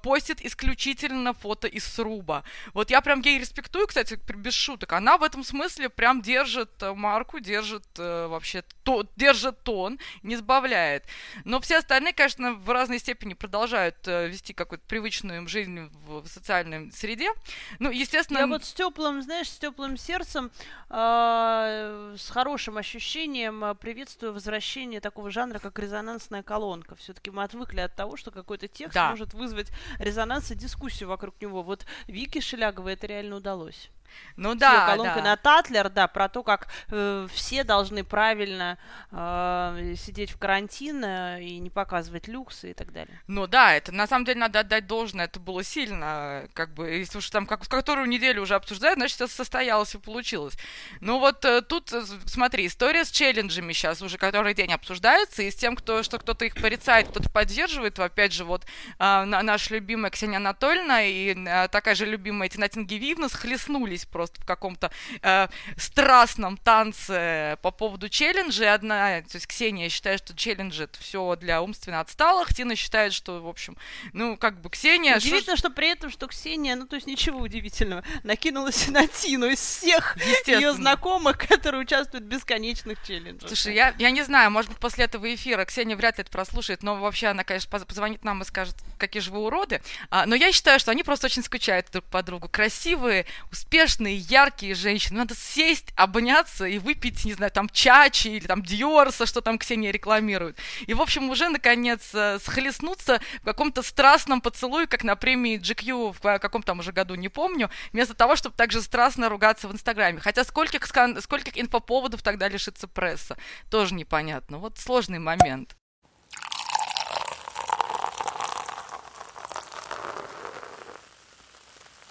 постит 0.03 0.41
исключительно 0.41 1.35
фото 1.35 1.69
из 1.69 1.85
сруба. 1.85 2.43
Вот 2.73 2.91
я 2.91 3.01
прям 3.01 3.21
ей 3.21 3.39
респектую, 3.39 3.87
кстати, 3.87 4.19
без 4.35 4.55
шуток. 4.55 4.93
Она 4.93 5.19
в 5.19 5.23
этом 5.23 5.45
смысле 5.45 5.89
прям 5.89 6.23
держит 6.23 6.71
э, 6.83 6.93
марку, 6.95 7.41
держит 7.41 7.87
э, 7.99 8.27
вообще 8.27 8.65
то, 8.83 9.07
держит 9.17 9.63
тон, 9.63 9.99
не 10.23 10.37
сбавляет. 10.37 11.05
Но 11.45 11.61
все 11.61 11.79
остальные, 11.79 12.13
конечно, 12.13 12.55
в 12.55 12.71
разной 12.71 12.99
степени 12.99 13.35
продолжают 13.35 13.97
э, 14.07 14.29
вести 14.29 14.53
какую-то 14.53 14.85
привычную 14.87 15.39
им 15.39 15.49
жизнь 15.49 15.91
в, 16.07 16.23
в 16.23 16.29
социальной 16.29 16.91
среде. 16.93 17.31
Ну, 17.79 17.91
естественно... 17.91 18.39
Я 18.39 18.47
вот 18.47 18.65
с 18.65 18.73
теплым, 18.73 19.23
знаешь, 19.23 19.51
с 19.51 19.59
теплым 19.59 19.97
сердцем, 19.97 20.51
э, 20.91 22.15
с 22.19 22.31
хорошим 22.31 22.79
ощущением 22.79 23.77
приветствую 23.77 24.33
возвращение 24.33 25.01
такого 25.01 25.31
жанра, 25.31 25.59
как 25.59 25.79
резонансная 25.79 26.43
колонка. 26.43 26.95
Все-таки 26.97 27.31
мы 27.31 27.43
отвыкли 27.43 27.81
от 27.81 27.95
того, 27.95 28.17
что 28.17 28.31
какой-то 28.31 28.69
текст 28.69 28.95
да. 28.95 29.11
может 29.11 29.35
вызвать 29.35 29.69
резонанс 29.99 30.51
и 30.51 30.55
дискуссию 30.55 31.09
вокруг 31.09 31.41
него. 31.41 31.63
Вот 31.63 31.87
Вики 32.07 32.41
Шеляговой 32.45 32.93
это 32.93 33.07
реально 33.07 33.37
удалось. 33.37 33.91
Ну 34.37 34.55
да, 34.55 34.97
да. 34.97 35.23
на 35.23 35.37
Татлер, 35.37 35.89
да, 35.89 36.09
про 36.09 36.29
то, 36.29 36.43
как 36.43 36.69
э, 36.91 37.29
все 37.33 37.65
должны 37.65 38.03
правильно 38.03 38.79
э, 39.13 39.95
сидеть 39.97 40.31
в 40.33 40.39
карантин 40.39 41.05
э, 41.05 41.43
и 41.43 41.59
не 41.59 41.71
показывать 41.71 42.27
люксы 42.27 42.71
и 42.71 42.75
так 42.75 42.93
далее. 42.93 43.21
Ну 43.27 43.47
да, 43.47 43.75
это 43.75 43.93
на 43.93 44.07
самом 44.07 44.25
деле 44.25 44.41
надо 44.41 44.61
отдать 44.61 44.87
должное, 44.87 45.27
это 45.27 45.39
было 45.39 45.63
сильно, 45.63 46.49
как 46.53 46.75
бы, 46.75 46.89
если 46.89 47.19
уж 47.19 47.31
там 47.31 47.47
как, 47.47 47.67
которую 47.69 48.09
неделю 48.09 48.43
уже 48.43 48.55
обсуждают, 48.55 48.99
значит, 48.99 49.21
это 49.21 49.33
состоялось 49.33 49.95
и 49.95 49.99
получилось. 49.99 50.55
Ну 51.01 51.19
вот 51.19 51.45
э, 51.45 51.63
тут, 51.63 51.93
э, 51.93 52.03
смотри, 52.27 52.67
история 52.67 53.05
с 53.05 53.11
челленджами 53.11 53.73
сейчас 53.73 54.03
уже 54.03 54.19
который 54.19 54.55
день 54.55 54.73
обсуждается, 54.73 55.43
и 55.43 55.51
с 55.51 55.55
тем, 55.55 55.77
кто, 55.77 56.03
что 56.03 56.19
кто-то 56.19 56.45
их 56.45 56.55
порицает, 56.55 57.09
кто-то 57.09 57.31
поддерживает, 57.31 57.99
опять 57.99 58.33
же, 58.33 58.45
вот 58.45 58.65
э, 58.99 59.25
наша 59.25 59.75
любимая 59.75 60.11
Ксения 60.11 60.37
Анатольевна 60.37 61.03
и 61.03 61.35
э, 61.35 61.69
такая 61.69 61.95
же 61.95 62.07
любимая 62.07 62.49
Тинатин 62.49 62.87
Гививна 62.87 63.29
схлестнулись 63.29 64.04
сошлись 64.05 64.07
просто 64.07 64.41
в 64.41 64.45
каком-то 64.45 64.91
э, 65.23 65.49
страстном 65.77 66.57
танце 66.57 67.59
по 67.63 67.71
поводу 67.71 68.09
челленджа. 68.09 68.75
Одна, 68.75 69.23
то 69.23 69.35
есть 69.35 69.47
Ксения 69.47 69.89
считает, 69.89 70.21
что 70.21 70.37
челлендж 70.37 70.81
это 70.81 70.99
все 70.99 71.37
для 71.37 71.63
умственно 71.63 72.01
отсталых. 72.01 72.55
Тина 72.55 72.77
считает, 72.77 73.13
что, 73.13 73.41
в 73.41 73.49
общем, 73.49 73.77
ну, 74.13 74.37
как 74.37 74.61
бы 74.61 74.71
Ксения... 74.71 75.17
Удивительно, 75.17 75.57
что, 75.57 75.69
что 75.69 75.71
при 75.71 75.91
этом, 75.91 76.11
что 76.11 76.27
Ксения, 76.27 76.77
ну, 76.77 76.87
то 76.87 76.97
есть 76.97 77.07
ничего 77.07 77.41
удивительного, 77.41 78.05
накинулась 78.23 78.89
на 78.89 79.07
Тину 79.07 79.47
из 79.47 79.61
всех 79.61 80.17
ее 80.47 80.73
знакомых, 80.73 81.39
которые 81.39 81.83
участвуют 81.83 82.25
в 82.25 82.29
бесконечных 82.29 83.03
челленджах. 83.07 83.49
Слушай, 83.49 83.75
я, 83.75 83.95
я 83.99 84.11
не 84.11 84.23
знаю, 84.23 84.51
может 84.51 84.71
быть, 84.71 84.81
после 84.81 85.05
этого 85.05 85.33
эфира 85.35 85.65
Ксения 85.65 85.97
вряд 85.97 86.19
ли 86.19 86.23
это 86.23 86.31
прослушает, 86.31 86.83
но 86.83 86.97
вообще 86.97 87.29
она, 87.29 87.45
конечно, 87.45 87.71
позвонит 87.79 88.25
нам 88.25 88.43
и 88.43 88.45
скажет, 88.45 88.77
какие 88.99 89.21
же 89.21 89.31
вы 89.31 89.41
уроды. 89.41 89.83
А, 90.11 90.27
но 90.27 90.35
я 90.35 90.53
считаю, 90.53 90.79
что 90.79 90.91
они 90.91 91.03
просто 91.03 91.27
очень 91.27 91.43
скучают 91.43 91.91
друг 91.91 92.05
по 92.05 92.23
другу. 92.23 92.49
Красивые, 92.49 93.27
успешные, 93.51 93.84
успешные, 93.85 94.17
яркие 94.17 94.75
женщины. 94.75 95.19
Надо 95.19 95.35
сесть, 95.35 95.93
обняться 95.95 96.65
и 96.65 96.79
выпить, 96.79 97.25
не 97.25 97.35
знаю, 97.35 97.53
там 97.53 97.69
чачи 97.69 98.29
или 98.29 98.47
там 98.47 98.63
Диорса, 98.63 99.27
что 99.27 99.43
там 99.43 99.59
Ксения 99.59 99.91
рекламирует. 99.91 100.59
И, 100.87 100.95
в 100.95 101.03
общем, 101.03 101.29
уже, 101.29 101.51
наконец, 101.51 102.11
э, 102.15 102.39
схлестнуться 102.43 103.21
в 103.43 103.45
каком-то 103.45 103.83
страстном 103.83 104.41
поцелуе, 104.41 104.87
как 104.87 105.05
на 105.05 105.17
премии 105.17 105.59
GQ 105.59 106.15
в 106.15 106.39
каком 106.39 106.63
там 106.63 106.79
уже 106.79 106.93
году, 106.93 107.15
не 107.15 107.29
помню, 107.29 107.71
вместо 107.93 108.15
того, 108.15 108.37
чтобы 108.37 108.57
также 108.57 108.81
страстно 108.81 109.29
ругаться 109.29 109.69
в 109.69 109.73
Инстаграме. 109.73 110.21
Хотя 110.21 110.45
скольких, 110.45 110.87
скольких 110.87 111.59
инфоповодов 111.59 112.23
тогда 112.23 112.49
лишится 112.49 112.89
пресса, 112.89 113.37
тоже 113.71 113.95
непонятно. 113.95 114.59
Вот 114.59 114.79
сложный 114.79 115.19
момент. 115.19 115.77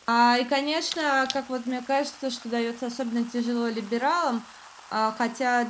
А, 0.06 0.38
и, 0.38 0.44
конечно, 0.46 1.28
как 1.32 1.50
вот 1.50 1.66
мне 1.66 1.82
кажется, 1.82 2.30
что 2.30 2.50
дается 2.50 2.88
особенно 2.88 3.24
тяжело 3.24 3.68
либералам, 3.68 4.44
а, 4.92 5.14
хотя, 5.18 5.68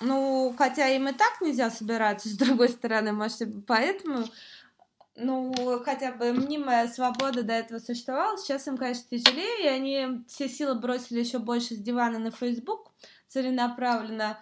ну, 0.00 0.54
хотя 0.56 0.88
им 0.88 1.08
и 1.08 1.12
так 1.12 1.40
нельзя 1.40 1.70
собираться, 1.70 2.28
с 2.28 2.32
другой 2.36 2.68
стороны, 2.68 3.12
может, 3.12 3.42
поэтому, 3.66 4.24
ну, 5.16 5.52
хотя 5.84 6.12
бы 6.12 6.32
мнимая 6.32 6.86
свобода 6.86 7.42
до 7.42 7.54
этого 7.54 7.80
существовала, 7.80 8.38
сейчас 8.38 8.68
им, 8.68 8.76
конечно, 8.76 9.04
тяжелее, 9.10 9.64
и 9.64 9.68
они 9.68 10.24
все 10.28 10.48
силы 10.48 10.76
бросили 10.76 11.18
еще 11.18 11.40
больше 11.40 11.74
с 11.74 11.78
дивана 11.78 12.20
на 12.20 12.30
Facebook 12.30 12.92
целенаправленно, 13.26 14.38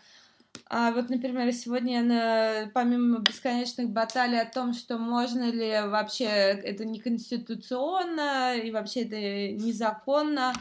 а 0.72 0.92
вот, 0.92 1.10
например, 1.10 1.52
сегодня 1.52 2.02
на, 2.02 2.70
помимо 2.72 3.18
бесконечных 3.18 3.90
баталий 3.90 4.40
о 4.40 4.50
том, 4.50 4.72
что 4.72 4.98
можно 4.98 5.50
ли 5.50 5.68
вообще 5.88 6.26
это 6.26 6.84
неконституционно 6.84 8.56
и 8.56 8.70
вообще 8.70 9.02
это 9.02 9.16
незаконно, 9.64 10.52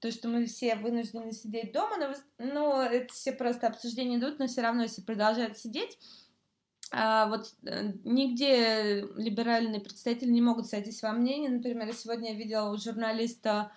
то, 0.00 0.10
что 0.10 0.28
мы 0.28 0.46
все 0.46 0.76
вынуждены 0.76 1.32
сидеть 1.32 1.72
дома, 1.72 1.96
но, 1.98 2.14
ну, 2.38 2.80
это 2.80 3.12
все 3.12 3.32
просто 3.32 3.66
обсуждения 3.66 4.16
идут, 4.16 4.38
но 4.38 4.46
все 4.46 4.62
равно 4.62 4.86
все 4.86 5.02
продолжают 5.02 5.58
сидеть. 5.58 5.98
А 6.90 7.26
вот 7.26 7.52
э, 7.66 7.92
нигде 8.04 9.06
либеральные 9.16 9.80
представители 9.80 10.30
не 10.30 10.40
могут 10.40 10.66
сойтись 10.66 11.02
во 11.02 11.12
мнении. 11.12 11.48
Например, 11.48 11.92
сегодня 11.92 12.32
я 12.32 12.38
видела 12.38 12.70
у 12.70 12.78
журналиста, 12.78 13.72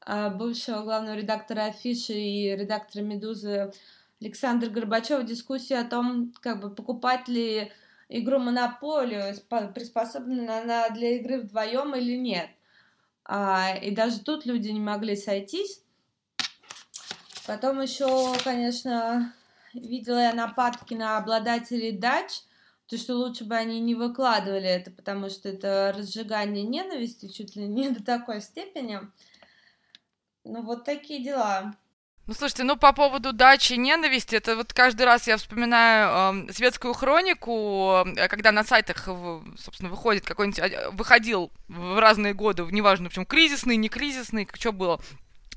а, 0.00 0.30
бывшего 0.30 0.82
главного 0.82 1.16
редактора 1.16 1.66
Афиши 1.66 2.14
и 2.14 2.56
редактора 2.56 3.02
Медузы 3.02 3.72
Александр 4.20 4.70
Горбачев 4.70 5.24
дискуссию 5.24 5.80
о 5.80 5.84
том, 5.84 6.32
как 6.40 6.60
бы 6.60 6.74
покупать 6.74 7.28
ли 7.28 7.72
игру 8.08 8.38
Монополию, 8.38 9.34
приспособлена 9.74 10.60
она 10.60 10.88
для 10.90 11.16
игры 11.16 11.40
вдвоем 11.40 11.94
или 11.94 12.16
нет. 12.16 12.48
А, 13.24 13.74
и 13.76 13.90
даже 13.90 14.20
тут 14.20 14.46
люди 14.46 14.68
не 14.68 14.80
могли 14.80 15.16
сойтись. 15.16 15.82
Потом 17.46 17.80
еще, 17.80 18.34
конечно, 18.42 19.34
видела 19.74 20.18
я 20.18 20.32
нападки 20.32 20.94
на 20.94 21.18
обладателей 21.18 21.92
дач, 21.92 22.42
то, 22.86 22.96
что 22.96 23.16
лучше 23.16 23.44
бы 23.44 23.56
они 23.56 23.80
не 23.80 23.94
выкладывали 23.94 24.68
это, 24.68 24.90
потому 24.90 25.28
что 25.28 25.48
это 25.48 25.92
разжигание 25.96 26.62
ненависти 26.62 27.28
чуть 27.28 27.56
ли 27.56 27.66
не 27.66 27.90
до 27.90 28.02
такой 28.02 28.40
степени. 28.40 29.00
Ну, 30.44 30.62
вот 30.62 30.84
такие 30.84 31.22
дела. 31.22 31.74
Ну, 32.26 32.34
слушайте, 32.34 32.64
ну, 32.64 32.76
по 32.76 32.92
поводу 32.92 33.32
дачи 33.32 33.74
ненависти, 33.74 34.34
это 34.34 34.56
вот 34.56 34.72
каждый 34.72 35.06
раз 35.06 35.28
я 35.28 35.36
вспоминаю 35.36 36.48
э, 36.48 36.52
светскую 36.52 36.92
хронику, 36.92 38.02
э, 38.04 38.26
когда 38.26 38.50
на 38.50 38.64
сайтах, 38.64 39.08
собственно, 39.56 39.90
выходит 39.90 40.24
какой-нибудь, 40.24 40.60
выходил 40.92 41.52
в 41.68 42.00
разные 42.00 42.34
годы, 42.34 42.64
неважно, 42.64 43.04
в 43.04 43.08
общем, 43.10 43.26
кризисный, 43.26 43.76
не 43.76 43.88
кризисный, 43.88 44.48
что 44.54 44.72
было, 44.72 45.00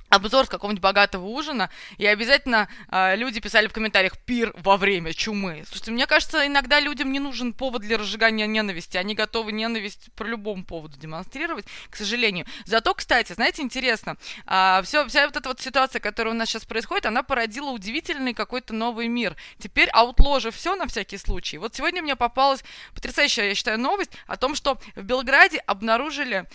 обзор 0.10 0.48
какого-нибудь 0.48 0.82
богатого 0.82 1.26
ужина, 1.26 1.70
и 1.98 2.06
обязательно 2.06 2.68
э, 2.90 3.16
люди 3.16 3.40
писали 3.40 3.68
в 3.68 3.74
комментариях 3.74 4.18
«пир 4.18 4.54
во 4.58 4.78
время 4.78 5.14
чумы». 5.14 5.64
Слушайте, 5.68 5.92
мне 5.92 6.08
кажется, 6.08 6.46
иногда 6.46 6.80
людям 6.80 7.12
не 7.12 7.20
нужен 7.20 7.54
повод 7.54 7.82
для 7.82 7.98
разжигания 7.98 8.48
ненависти, 8.48 8.98
они 8.98 9.16
готовы 9.16 9.52
ненависть 9.52 10.10
по 10.16 10.24
любому 10.24 10.64
поводу 10.66 10.98
демонстрировать, 10.98 11.66
к 11.90 11.96
сожалению. 11.96 12.46
Зато, 12.66 12.94
кстати, 12.94 13.34
знаете, 13.34 13.62
интересно, 13.62 14.18
э, 14.46 14.82
все, 14.84 15.08
вся 15.08 15.26
вот 15.26 15.36
эта 15.36 15.50
вот 15.50 15.62
ситуация, 15.62 16.00
которая 16.00 16.34
у 16.34 16.38
нас 16.38 16.50
сейчас 16.50 16.66
происходит, 16.66 17.06
она 17.06 17.24
породила 17.24 17.70
удивительный 17.70 18.34
какой-то 18.34 18.74
новый 18.74 19.08
мир. 19.08 19.36
Теперь 19.60 19.90
аутложи 19.90 20.52
все 20.52 20.76
на 20.76 20.88
всякий 20.88 21.18
случай. 21.18 21.58
Вот 21.58 21.76
сегодня 21.76 22.02
мне 22.02 22.16
попалась 22.16 22.64
потрясающая, 22.94 23.46
я 23.46 23.56
считаю, 23.56 23.80
новость 23.80 24.12
о 24.28 24.38
том, 24.38 24.56
что 24.56 24.80
в 24.96 25.04
Белграде 25.04 25.60
обнаружили 25.60 26.46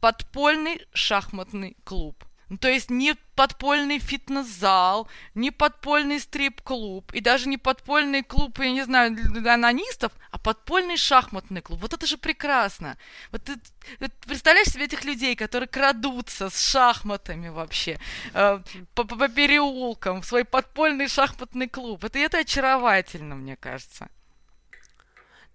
подпольный 0.00 0.86
шахматный 0.92 1.76
клуб. 1.84 2.27
Ну, 2.48 2.56
то 2.56 2.68
есть 2.68 2.90
не 2.90 3.14
подпольный 3.34 3.98
фитнес-зал, 3.98 5.06
не 5.34 5.50
подпольный 5.50 6.18
стрип-клуб, 6.18 7.12
и 7.12 7.20
даже 7.20 7.48
не 7.48 7.58
подпольный 7.58 8.22
клуб, 8.22 8.58
я 8.58 8.72
не 8.72 8.82
знаю, 8.82 9.14
для 9.14 9.54
анонистов, 9.54 10.12
а 10.30 10.38
подпольный 10.38 10.96
шахматный 10.96 11.60
клуб. 11.60 11.80
Вот 11.80 11.92
это 11.92 12.06
же 12.06 12.16
прекрасно. 12.16 12.96
Вот 13.32 13.44
ты, 13.44 13.56
ты 13.98 14.10
представляешь 14.26 14.68
себе 14.68 14.84
этих 14.84 15.04
людей, 15.04 15.36
которые 15.36 15.68
крадутся 15.68 16.48
с 16.48 16.58
шахматами 16.60 17.48
вообще 17.48 17.98
э, 18.32 18.60
по, 18.94 19.04
по, 19.04 19.28
переулкам 19.28 20.22
в 20.22 20.26
свой 20.26 20.44
подпольный 20.44 21.08
шахматный 21.08 21.68
клуб. 21.68 22.04
Это, 22.04 22.18
это 22.18 22.38
очаровательно, 22.38 23.34
мне 23.34 23.56
кажется. 23.56 24.08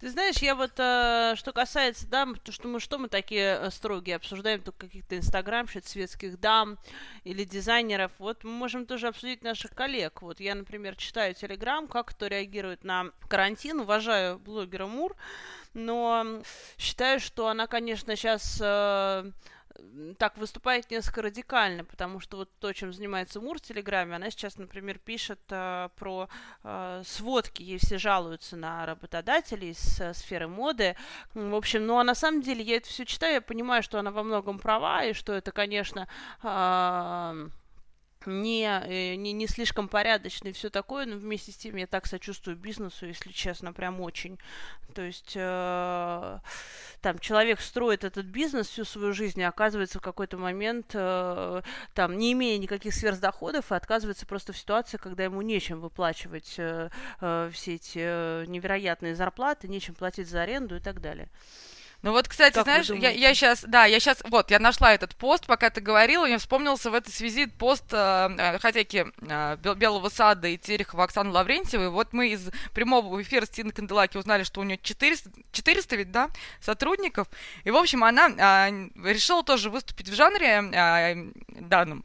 Ты 0.04 0.10
знаешь, 0.10 0.36
я 0.42 0.54
вот, 0.54 0.72
э, 0.76 1.32
что 1.34 1.54
касается 1.54 2.06
дам, 2.06 2.36
то 2.36 2.52
что 2.52 2.68
мы, 2.68 2.78
что 2.78 2.98
мы 2.98 3.08
такие 3.08 3.58
э, 3.58 3.70
строгие, 3.70 4.16
обсуждаем 4.16 4.60
только 4.60 4.80
каких-то 4.80 5.16
инстаграмщиц, 5.16 5.88
светских 5.88 6.38
дам 6.38 6.76
или 7.24 7.44
дизайнеров, 7.44 8.12
вот 8.18 8.44
мы 8.44 8.50
можем 8.50 8.84
тоже 8.84 9.08
обсудить 9.08 9.42
наших 9.42 9.70
коллег. 9.70 10.20
Вот 10.20 10.40
я, 10.40 10.54
например, 10.56 10.96
читаю 10.96 11.32
Телеграм, 11.32 11.88
как 11.88 12.08
кто 12.08 12.26
реагирует 12.26 12.84
на 12.84 13.12
карантин, 13.30 13.80
уважаю 13.80 14.38
блогера 14.38 14.86
Мур, 14.86 15.16
но 15.72 16.42
считаю, 16.76 17.18
что 17.18 17.48
она, 17.48 17.66
конечно, 17.66 18.14
сейчас... 18.14 18.58
Э, 18.62 19.30
так 20.18 20.36
выступает 20.38 20.90
несколько 20.90 21.22
радикально, 21.22 21.84
потому 21.84 22.20
что 22.20 22.36
вот 22.36 22.50
то, 22.60 22.72
чем 22.72 22.92
занимается 22.92 23.40
Мур 23.40 23.58
в 23.58 23.62
Телеграме, 23.62 24.16
она 24.16 24.30
сейчас, 24.30 24.56
например, 24.56 24.98
пишет 24.98 25.40
э, 25.50 25.88
про 25.96 26.28
э, 26.62 27.02
сводки, 27.04 27.62
ей 27.62 27.78
все 27.78 27.98
жалуются 27.98 28.56
на 28.56 28.86
работодателей 28.86 29.70
из 29.70 30.00
э, 30.00 30.14
сферы 30.14 30.48
моды. 30.48 30.96
В 31.34 31.54
общем, 31.54 31.86
ну 31.86 31.98
а 31.98 32.04
на 32.04 32.14
самом 32.14 32.42
деле 32.42 32.62
я 32.62 32.76
это 32.76 32.88
все 32.88 33.04
читаю, 33.04 33.34
я 33.34 33.40
понимаю, 33.40 33.82
что 33.82 33.98
она 33.98 34.10
во 34.10 34.22
многом 34.22 34.58
права, 34.58 35.04
и 35.04 35.12
что 35.12 35.32
это, 35.32 35.52
конечно, 35.52 36.08
э, 36.42 37.48
не, 38.26 38.66
э, 38.66 39.14
не, 39.16 39.32
не 39.32 39.46
слишком 39.46 39.88
порядочный 39.88 40.50
и 40.50 40.54
все 40.54 40.70
такое, 40.70 41.06
но 41.06 41.16
вместе 41.16 41.52
с 41.52 41.56
тем 41.56 41.76
я 41.76 41.86
так 41.86 42.06
сочувствую 42.06 42.56
бизнесу, 42.56 43.06
если 43.06 43.30
честно, 43.30 43.72
прям 43.72 44.00
очень. 44.00 44.38
То 44.94 45.02
есть 45.02 45.32
э, 45.34 46.38
там 47.00 47.18
человек 47.18 47.60
строит 47.60 48.04
этот 48.04 48.26
бизнес 48.26 48.68
всю 48.68 48.84
свою 48.84 49.12
жизнь, 49.12 49.40
и 49.40 49.44
оказывается 49.44 49.98
в 49.98 50.02
какой-то 50.02 50.36
момент, 50.36 50.92
э, 50.94 51.62
там, 51.94 52.16
не 52.16 52.32
имея 52.32 52.58
никаких 52.58 52.94
сверхдоходов, 52.94 53.72
и 53.72 53.74
отказывается 53.74 54.26
просто 54.26 54.52
в 54.52 54.58
ситуации, 54.58 54.96
когда 54.96 55.24
ему 55.24 55.42
нечем 55.42 55.80
выплачивать 55.80 56.54
э, 56.58 56.90
э, 57.20 57.50
все 57.52 57.74
эти 57.74 57.98
э, 57.98 58.44
невероятные 58.46 59.14
зарплаты, 59.14 59.68
нечем 59.68 59.94
платить 59.94 60.28
за 60.28 60.42
аренду 60.42 60.76
и 60.76 60.80
так 60.80 61.00
далее. 61.00 61.28
Ну 62.04 62.12
вот, 62.12 62.28
кстати, 62.28 62.52
как 62.52 62.64
знаешь, 62.64 62.90
я, 62.90 63.08
я 63.08 63.32
сейчас, 63.32 63.64
да, 63.66 63.86
я 63.86 63.98
сейчас, 63.98 64.22
вот, 64.28 64.50
я 64.50 64.58
нашла 64.58 64.92
этот 64.92 65.16
пост, 65.16 65.46
пока 65.46 65.70
ты 65.70 65.80
говорила, 65.80 66.26
мне 66.26 66.36
вспомнился 66.36 66.90
в 66.90 66.94
этой 66.94 67.10
связи 67.10 67.46
пост 67.46 67.84
э, 67.92 68.28
э 68.36 68.58
хозяйки 68.58 69.06
э, 69.22 69.56
Белого 69.56 70.10
сада 70.10 70.48
и 70.48 70.58
Терехова 70.58 71.04
Оксаны 71.04 71.30
Лаврентьевой. 71.30 71.88
Вот 71.88 72.12
мы 72.12 72.28
из 72.28 72.50
прямого 72.74 73.22
эфира 73.22 73.46
Стины 73.46 73.72
Канделаки 73.72 74.18
узнали, 74.18 74.42
что 74.42 74.60
у 74.60 74.64
нее 74.64 74.78
400, 74.82 75.30
400 75.50 75.96
ведь, 75.96 76.12
да, 76.12 76.28
сотрудников. 76.60 77.26
И, 77.64 77.70
в 77.70 77.76
общем, 77.76 78.04
она 78.04 78.28
э, 78.28 78.90
решила 79.02 79.42
тоже 79.42 79.70
выступить 79.70 80.10
в 80.10 80.14
жанре 80.14 80.62
э, 80.74 81.32
данном, 81.48 82.04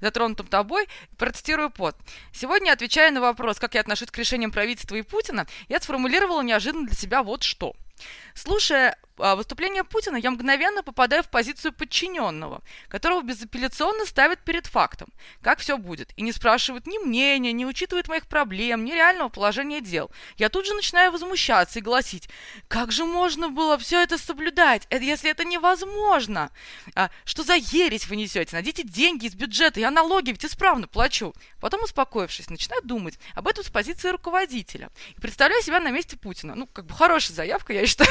затронутом 0.00 0.46
тобой. 0.46 0.88
Процитирую 1.18 1.68
пост. 1.68 1.98
Сегодня, 2.32 2.72
отвечая 2.72 3.10
на 3.10 3.20
вопрос, 3.20 3.58
как 3.58 3.74
я 3.74 3.82
отношусь 3.82 4.10
к 4.10 4.16
решениям 4.16 4.52
правительства 4.52 4.96
и 4.96 5.02
Путина, 5.02 5.46
я 5.68 5.80
сформулировала 5.80 6.40
неожиданно 6.40 6.86
для 6.86 6.96
себя 6.96 7.22
вот 7.22 7.42
что. 7.42 7.74
Слушая 8.34 8.96
а, 9.18 9.36
выступление 9.36 9.84
Путина, 9.84 10.16
я 10.16 10.30
мгновенно 10.30 10.82
попадаю 10.82 11.22
в 11.22 11.28
позицию 11.28 11.72
подчиненного, 11.72 12.62
которого 12.88 13.22
безапелляционно 13.22 14.06
ставят 14.06 14.40
перед 14.44 14.66
фактом, 14.66 15.08
как 15.40 15.60
все 15.60 15.78
будет, 15.78 16.12
и 16.16 16.22
не 16.22 16.32
спрашивают 16.32 16.86
ни 16.86 16.98
мнения, 16.98 17.52
не 17.52 17.66
учитывают 17.66 18.08
моих 18.08 18.26
проблем, 18.26 18.84
ни 18.84 18.92
реального 18.92 19.28
положения 19.28 19.80
дел. 19.80 20.10
Я 20.36 20.48
тут 20.48 20.66
же 20.66 20.74
начинаю 20.74 21.12
возмущаться 21.12 21.78
и 21.78 21.82
гласить, 21.82 22.28
как 22.68 22.90
же 22.90 23.04
можно 23.04 23.50
было 23.50 23.78
все 23.78 24.02
это 24.02 24.18
соблюдать, 24.18 24.86
это, 24.90 25.04
если 25.04 25.30
это 25.30 25.44
невозможно? 25.44 26.50
А, 26.94 27.10
что 27.24 27.44
за 27.44 27.54
ересь 27.54 28.06
вы 28.08 28.16
несете? 28.16 28.56
Найдите 28.56 28.82
деньги 28.82 29.26
из 29.26 29.34
бюджета, 29.34 29.80
я 29.80 29.90
налоги 29.90 30.30
ведь 30.30 30.44
исправно 30.44 30.88
плачу. 30.88 31.34
Потом, 31.60 31.82
успокоившись, 31.82 32.50
начинаю 32.50 32.82
думать 32.82 33.18
об 33.34 33.48
этом 33.48 33.64
с 33.64 33.70
позиции 33.70 34.08
руководителя. 34.08 34.90
И 35.16 35.20
представляю 35.20 35.62
себя 35.62 35.80
на 35.80 35.90
месте 35.90 36.16
Путина. 36.16 36.54
Ну, 36.54 36.66
как 36.66 36.86
бы 36.86 36.94
хорошая 36.94 37.36
заявка, 37.36 37.72
я 37.72 37.86
считаю. 37.86 38.10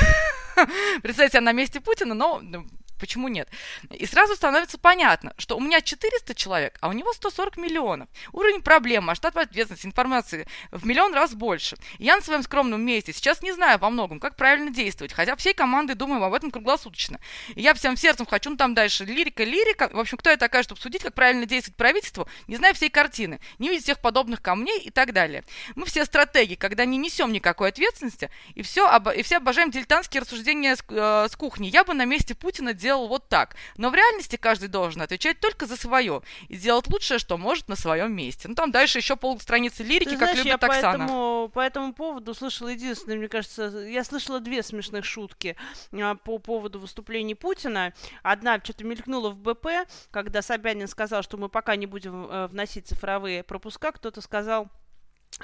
представить 1.02 1.32
себя 1.32 1.42
на 1.42 1.52
месте 1.52 1.80
Путина, 1.80 2.14
но 2.14 2.40
ну, 2.42 2.66
почему 3.04 3.28
нет? 3.28 3.50
И 3.90 4.06
сразу 4.06 4.34
становится 4.34 4.78
понятно, 4.78 5.34
что 5.38 5.58
у 5.58 5.60
меня 5.60 5.82
400 5.82 6.34
человек, 6.36 6.78
а 6.80 6.88
у 6.88 6.94
него 6.94 7.12
140 7.12 7.58
миллионов. 7.58 8.08
Уровень 8.32 8.62
проблем, 8.62 9.04
масштаб 9.04 9.38
ответственности, 9.38 9.86
информации 9.86 10.48
в 10.72 10.86
миллион 10.86 11.14
раз 11.14 11.34
больше. 11.34 11.76
Я 12.00 12.16
на 12.16 12.22
своем 12.22 12.44
скромном 12.44 12.80
месте 12.80 13.12
сейчас 13.12 13.42
не 13.42 13.52
знаю 13.52 13.78
во 13.78 13.90
многом, 13.90 14.22
как 14.22 14.38
правильно 14.38 14.72
действовать, 14.72 15.12
хотя 15.12 15.36
всей 15.36 15.54
командой 15.54 15.96
думаем 15.96 16.24
об 16.24 16.34
этом 16.34 16.50
круглосуточно. 16.50 17.20
И 17.56 17.62
я 17.62 17.74
всем 17.74 17.98
сердцем 17.98 18.26
хочу, 18.26 18.52
ну 18.52 18.56
там 18.56 18.74
дальше 18.74 19.04
лирика, 19.04 19.44
лирика. 19.44 19.90
В 19.92 20.00
общем, 20.00 20.18
кто 20.18 20.30
я 20.30 20.38
такая, 20.38 20.64
чтобы 20.64 20.80
судить, 20.80 21.04
как 21.04 21.14
правильно 21.14 21.46
действовать 21.46 21.76
правительству, 21.76 22.30
не 22.48 22.56
зная 22.56 22.74
всей 22.74 22.90
картины, 22.90 23.42
не 23.60 23.68
видеть 23.68 23.84
всех 23.84 24.00
подобных 24.00 24.42
камней 24.42 24.80
и 24.80 24.92
так 24.92 25.12
далее. 25.12 25.44
Мы 25.76 25.86
все 25.88 26.06
стратеги, 26.06 26.56
когда 26.56 26.86
не 26.86 26.98
несем 26.98 27.34
никакой 27.34 27.68
ответственности, 27.68 28.32
и 28.56 28.62
все, 28.62 28.90
и 29.14 29.24
все 29.24 29.38
обожаем 29.38 29.72
дилетантские 29.72 30.22
рассуждения 30.22 30.78
с, 30.78 30.84
э, 30.88 31.28
с 31.30 31.36
кухни. 31.36 31.68
Я 31.68 31.84
бы 31.84 31.94
на 31.94 32.06
месте 32.06 32.34
Путина 32.34 32.74
делал 32.74 32.93
вот 32.98 33.30
так. 33.30 33.56
Но 33.78 33.90
в 33.90 33.96
реальности 33.96 34.36
каждый 34.36 34.70
должен 34.70 35.02
отвечать 35.02 35.40
только 35.40 35.66
за 35.66 35.76
свое 35.76 36.22
и 36.48 36.56
сделать 36.56 36.88
лучшее, 36.88 37.20
что 37.20 37.38
может 37.38 37.68
на 37.68 37.76
своем 37.76 38.14
месте. 38.14 38.48
Ну 38.48 38.56
там 38.56 38.72
дальше 38.72 39.00
еще 39.00 39.16
полстраницы 39.16 39.84
лирики, 39.84 40.10
Ты 40.10 40.18
как 40.18 40.30
знаешь, 40.30 40.38
любит 40.38 40.62
я 40.62 40.68
Оксана. 40.68 40.98
По 40.98 41.04
этому, 41.04 41.50
по 41.50 41.60
этому 41.60 41.94
поводу 41.94 42.34
слышала 42.34 42.70
единственное, 42.70 43.18
мне 43.18 43.28
кажется, 43.28 43.64
я 43.88 44.04
слышала 44.04 44.40
две 44.40 44.64
смешных 44.64 45.06
шутки 45.06 45.56
а, 45.92 46.16
по 46.16 46.40
поводу 46.40 46.80
выступлений 46.80 47.36
Путина. 47.36 47.94
Одна 48.22 48.60
что-то 48.64 48.84
мелькнула 48.84 49.30
в 49.30 49.38
БП, 49.38 49.68
когда 50.12 50.42
Собянин 50.42 50.88
сказал, 50.88 51.24
что 51.24 51.38
мы 51.38 51.50
пока 51.50 51.76
не 51.76 51.86
будем 51.86 52.26
э, 52.30 52.48
вносить 52.48 52.88
цифровые 52.88 53.44
пропуска, 53.44 53.92
кто-то 53.92 54.22
сказал, 54.22 54.70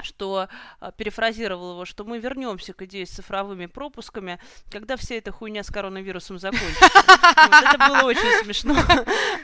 что 0.03 0.47
а, 0.79 0.91
перефразировал 0.91 1.71
его, 1.71 1.85
что 1.85 2.03
мы 2.03 2.19
вернемся 2.19 2.73
к 2.73 2.81
идее 2.83 3.05
с 3.05 3.12
цифровыми 3.12 3.65
пропусками, 3.65 4.39
когда 4.71 4.95
вся 4.97 5.15
эта 5.15 5.31
хуйня 5.31 5.63
с 5.63 5.69
коронавирусом 5.69 6.39
закончится. 6.39 6.89
Вот 7.49 7.63
это 7.63 7.88
было 7.88 8.03
очень 8.03 8.43
смешно. 8.43 8.75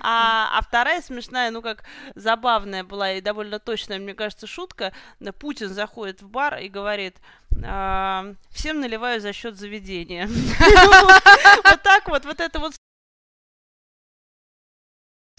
А, 0.02 0.58
а 0.58 0.62
вторая 0.62 1.02
смешная, 1.02 1.50
ну 1.52 1.62
как 1.62 1.84
забавная 2.14 2.84
была 2.84 3.14
и 3.14 3.22
довольно 3.22 3.60
точная, 3.60 4.00
мне 4.00 4.14
кажется, 4.14 4.48
шутка. 4.48 4.94
Путин 5.40 5.70
заходит 5.70 6.22
в 6.22 6.28
бар 6.28 6.58
и 6.60 6.68
говорит, 6.68 7.18
а, 7.64 8.34
всем 8.52 8.80
наливаю 8.80 9.22
за 9.22 9.34
счет 9.34 9.58
заведения. 9.58 10.30
Вот 11.64 11.82
так 11.84 12.08
вот, 12.08 12.26
вот 12.26 12.40
это 12.40 12.60
вот 12.60 12.74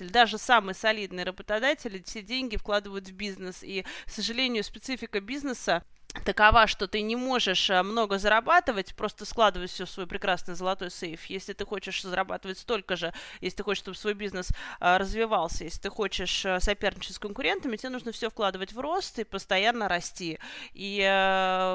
даже 0.04 0.38
самые 0.38 0.74
солидные 0.74 1.24
работодатели 1.24 2.02
все 2.04 2.22
деньги 2.22 2.56
вкладывают 2.56 3.08
в 3.08 3.12
бизнес. 3.12 3.62
И, 3.62 3.84
к 4.04 4.10
сожалению, 4.10 4.64
специфика 4.64 5.20
бизнеса 5.20 5.84
такова, 6.24 6.66
что 6.66 6.86
ты 6.86 7.02
не 7.02 7.16
можешь 7.16 7.70
э, 7.70 7.82
много 7.82 8.18
зарабатывать, 8.18 8.94
просто 8.94 9.24
складывать 9.24 9.70
все 9.70 9.84
в 9.84 9.90
свой 9.90 10.06
прекрасный 10.06 10.54
золотой 10.54 10.90
сейф. 10.90 11.26
Если 11.26 11.52
ты 11.52 11.64
хочешь 11.64 12.02
зарабатывать 12.02 12.58
столько 12.58 12.96
же, 12.96 13.12
если 13.40 13.58
ты 13.58 13.62
хочешь, 13.62 13.82
чтобы 13.82 13.96
свой 13.96 14.14
бизнес 14.14 14.50
а, 14.80 14.98
развивался, 14.98 15.64
если 15.64 15.80
ты 15.80 15.90
хочешь 15.90 16.44
а, 16.46 16.60
соперничать 16.60 17.16
с 17.16 17.18
конкурентами, 17.18 17.76
тебе 17.76 17.90
нужно 17.90 18.12
все 18.12 18.30
вкладывать 18.30 18.72
в 18.72 18.80
рост 18.80 19.18
и 19.18 19.24
постоянно 19.24 19.88
расти. 19.88 20.38
И 20.74 21.02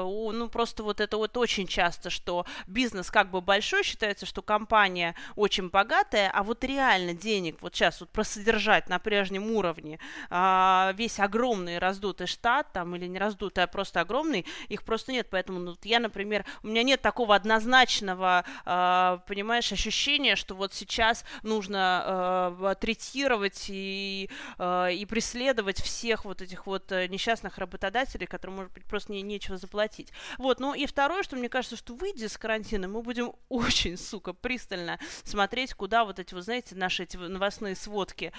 ну 0.02 0.48
просто 0.48 0.82
вот 0.82 1.00
это 1.00 1.16
вот 1.16 1.36
очень 1.36 1.66
часто, 1.66 2.10
что 2.10 2.46
бизнес 2.66 3.10
как 3.10 3.30
бы 3.30 3.40
большой, 3.40 3.82
считается, 3.82 4.26
что 4.26 4.42
компания 4.42 5.14
очень 5.36 5.68
богатая, 5.68 6.30
а 6.32 6.42
вот 6.42 6.64
реально 6.64 7.14
денег 7.14 7.58
вот 7.60 7.74
сейчас 7.74 8.00
вот 8.00 8.10
просодержать 8.10 8.88
на 8.88 8.98
прежнем 8.98 9.50
уровне 9.50 9.98
а, 10.30 10.92
весь 10.96 11.18
огромный 11.18 11.78
раздутый 11.78 12.26
штат 12.26 12.72
там 12.72 12.94
или 12.96 13.06
не 13.06 13.18
раздутый, 13.18 13.64
а 13.64 13.66
просто 13.66 14.00
огромный 14.00 14.31
огромный, 14.32 14.46
их 14.68 14.82
просто 14.82 15.12
нет. 15.12 15.28
Поэтому 15.30 15.58
ну, 15.60 15.76
я, 15.82 16.00
например, 16.00 16.44
у 16.62 16.68
меня 16.68 16.82
нет 16.82 17.00
такого 17.02 17.34
однозначного, 17.34 18.44
э, 18.64 19.18
понимаешь, 19.26 19.72
ощущения, 19.72 20.36
что 20.36 20.54
вот 20.54 20.74
сейчас 20.74 21.24
нужно 21.42 22.56
э, 22.60 22.74
третировать 22.80 23.66
и, 23.68 24.30
э, 24.58 24.94
и 24.94 25.06
преследовать 25.06 25.80
всех 25.80 26.24
вот 26.24 26.42
этих 26.42 26.66
вот 26.66 26.90
э, 26.92 27.08
несчастных 27.08 27.58
работодателей, 27.58 28.26
которым, 28.26 28.56
может 28.56 28.72
быть, 28.72 28.84
просто 28.84 29.12
не, 29.12 29.22
нечего 29.22 29.56
заплатить. 29.56 30.12
Вот, 30.38 30.60
ну 30.60 30.74
и 30.74 30.86
второе, 30.86 31.22
что 31.22 31.36
мне 31.36 31.48
кажется, 31.48 31.76
что 31.76 31.94
выйдя 31.94 32.28
с 32.28 32.38
карантина, 32.38 32.88
мы 32.88 33.02
будем 33.02 33.32
очень, 33.48 33.96
сука, 33.96 34.32
пристально 34.32 34.98
смотреть, 35.24 35.74
куда 35.74 36.04
вот 36.04 36.18
эти, 36.18 36.34
вы 36.34 36.42
знаете, 36.42 36.74
наши 36.74 37.02
эти 37.02 37.16
новостные 37.16 37.76
сводки 37.76 38.32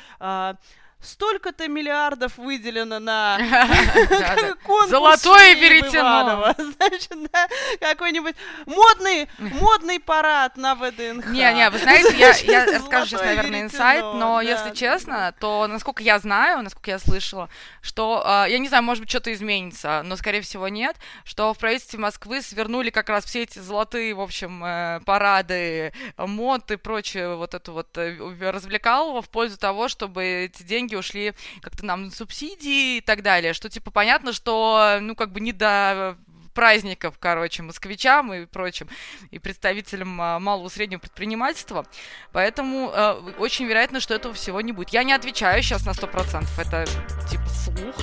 столько-то 1.06 1.68
миллиардов 1.68 2.38
выделено 2.38 3.00
на 3.00 3.38
конкурс 4.64 4.90
Золотое 4.90 5.56
веретено. 5.56 6.54
Значит, 6.58 7.32
да, 7.32 7.48
какой-нибудь 7.80 8.36
модный, 8.66 9.28
модный 9.38 10.00
парад 10.00 10.58
на 10.58 10.76
ВДНХ. 10.76 11.28
Не-не, 11.28 11.70
вы 11.70 11.80
знаете, 11.80 12.16
я, 12.18 12.32
я 12.32 12.66
расскажу 12.66 13.08
сейчас, 13.08 13.22
наверное, 13.22 13.62
инсайт, 13.62 14.04
но 14.16 14.42
если 14.42 14.72
честно, 14.72 15.34
то, 15.40 15.68
насколько 15.68 16.04
я 16.04 16.20
знаю, 16.20 16.64
насколько 16.64 16.92
я 16.92 17.00
слышала, 17.00 17.50
что, 17.82 18.24
э, 18.26 18.52
я 18.52 18.60
не 18.60 18.68
знаю, 18.68 18.84
может 18.84 19.02
быть, 19.02 19.10
что-то 19.10 19.34
изменится, 19.34 20.02
но, 20.04 20.16
скорее 20.16 20.42
всего, 20.42 20.68
нет, 20.68 20.96
что 21.24 21.54
в 21.54 21.58
правительстве 21.58 22.00
Москвы 22.00 22.42
свернули 22.42 22.90
как 22.90 23.10
раз 23.10 23.26
все 23.26 23.44
эти 23.44 23.60
золотые, 23.60 24.14
в 24.14 24.22
общем, 24.22 24.64
э, 24.64 25.02
парады, 25.06 25.94
мод 26.18 26.70
и 26.72 26.76
прочее, 26.76 27.36
вот 27.36 27.54
эту 27.54 27.74
вот 27.74 27.98
э, 27.98 28.18
развлекалово 28.40 29.22
в 29.22 29.30
пользу 29.30 29.58
того, 29.58 29.88
чтобы 29.88 30.24
эти 30.24 30.64
деньги 30.64 30.93
деньги 30.94 30.96
ушли 30.96 31.34
как-то 31.62 31.86
нам 31.86 32.06
на 32.06 32.12
субсидии 32.12 32.98
и 32.98 33.02
так 33.02 33.22
далее, 33.22 33.54
что 33.54 33.70
типа 33.70 33.92
понятно, 33.92 34.34
что 34.34 34.98
ну 35.02 35.16
как 35.16 35.32
бы 35.32 35.40
не 35.40 35.52
до 35.52 36.18
праздников, 36.54 37.16
короче, 37.20 37.64
москвичам 37.64 38.32
и 38.32 38.46
прочим, 38.46 38.88
и 39.32 39.40
представителям 39.40 40.22
а, 40.22 40.40
малого 40.40 40.68
и 40.68 40.72
среднего 40.72 41.00
предпринимательства. 41.00 41.84
Поэтому 42.32 42.92
э, 42.94 43.14
очень 43.40 43.66
вероятно, 43.66 44.00
что 44.00 44.14
этого 44.14 44.36
всего 44.36 44.62
не 44.62 44.72
будет. 44.72 44.90
Я 44.90 45.04
не 45.04 45.14
отвечаю 45.14 45.64
сейчас 45.64 45.84
на 45.84 45.92
100%, 45.92 46.46
это 46.60 46.86
типа 47.28 47.50
слух. 47.50 47.96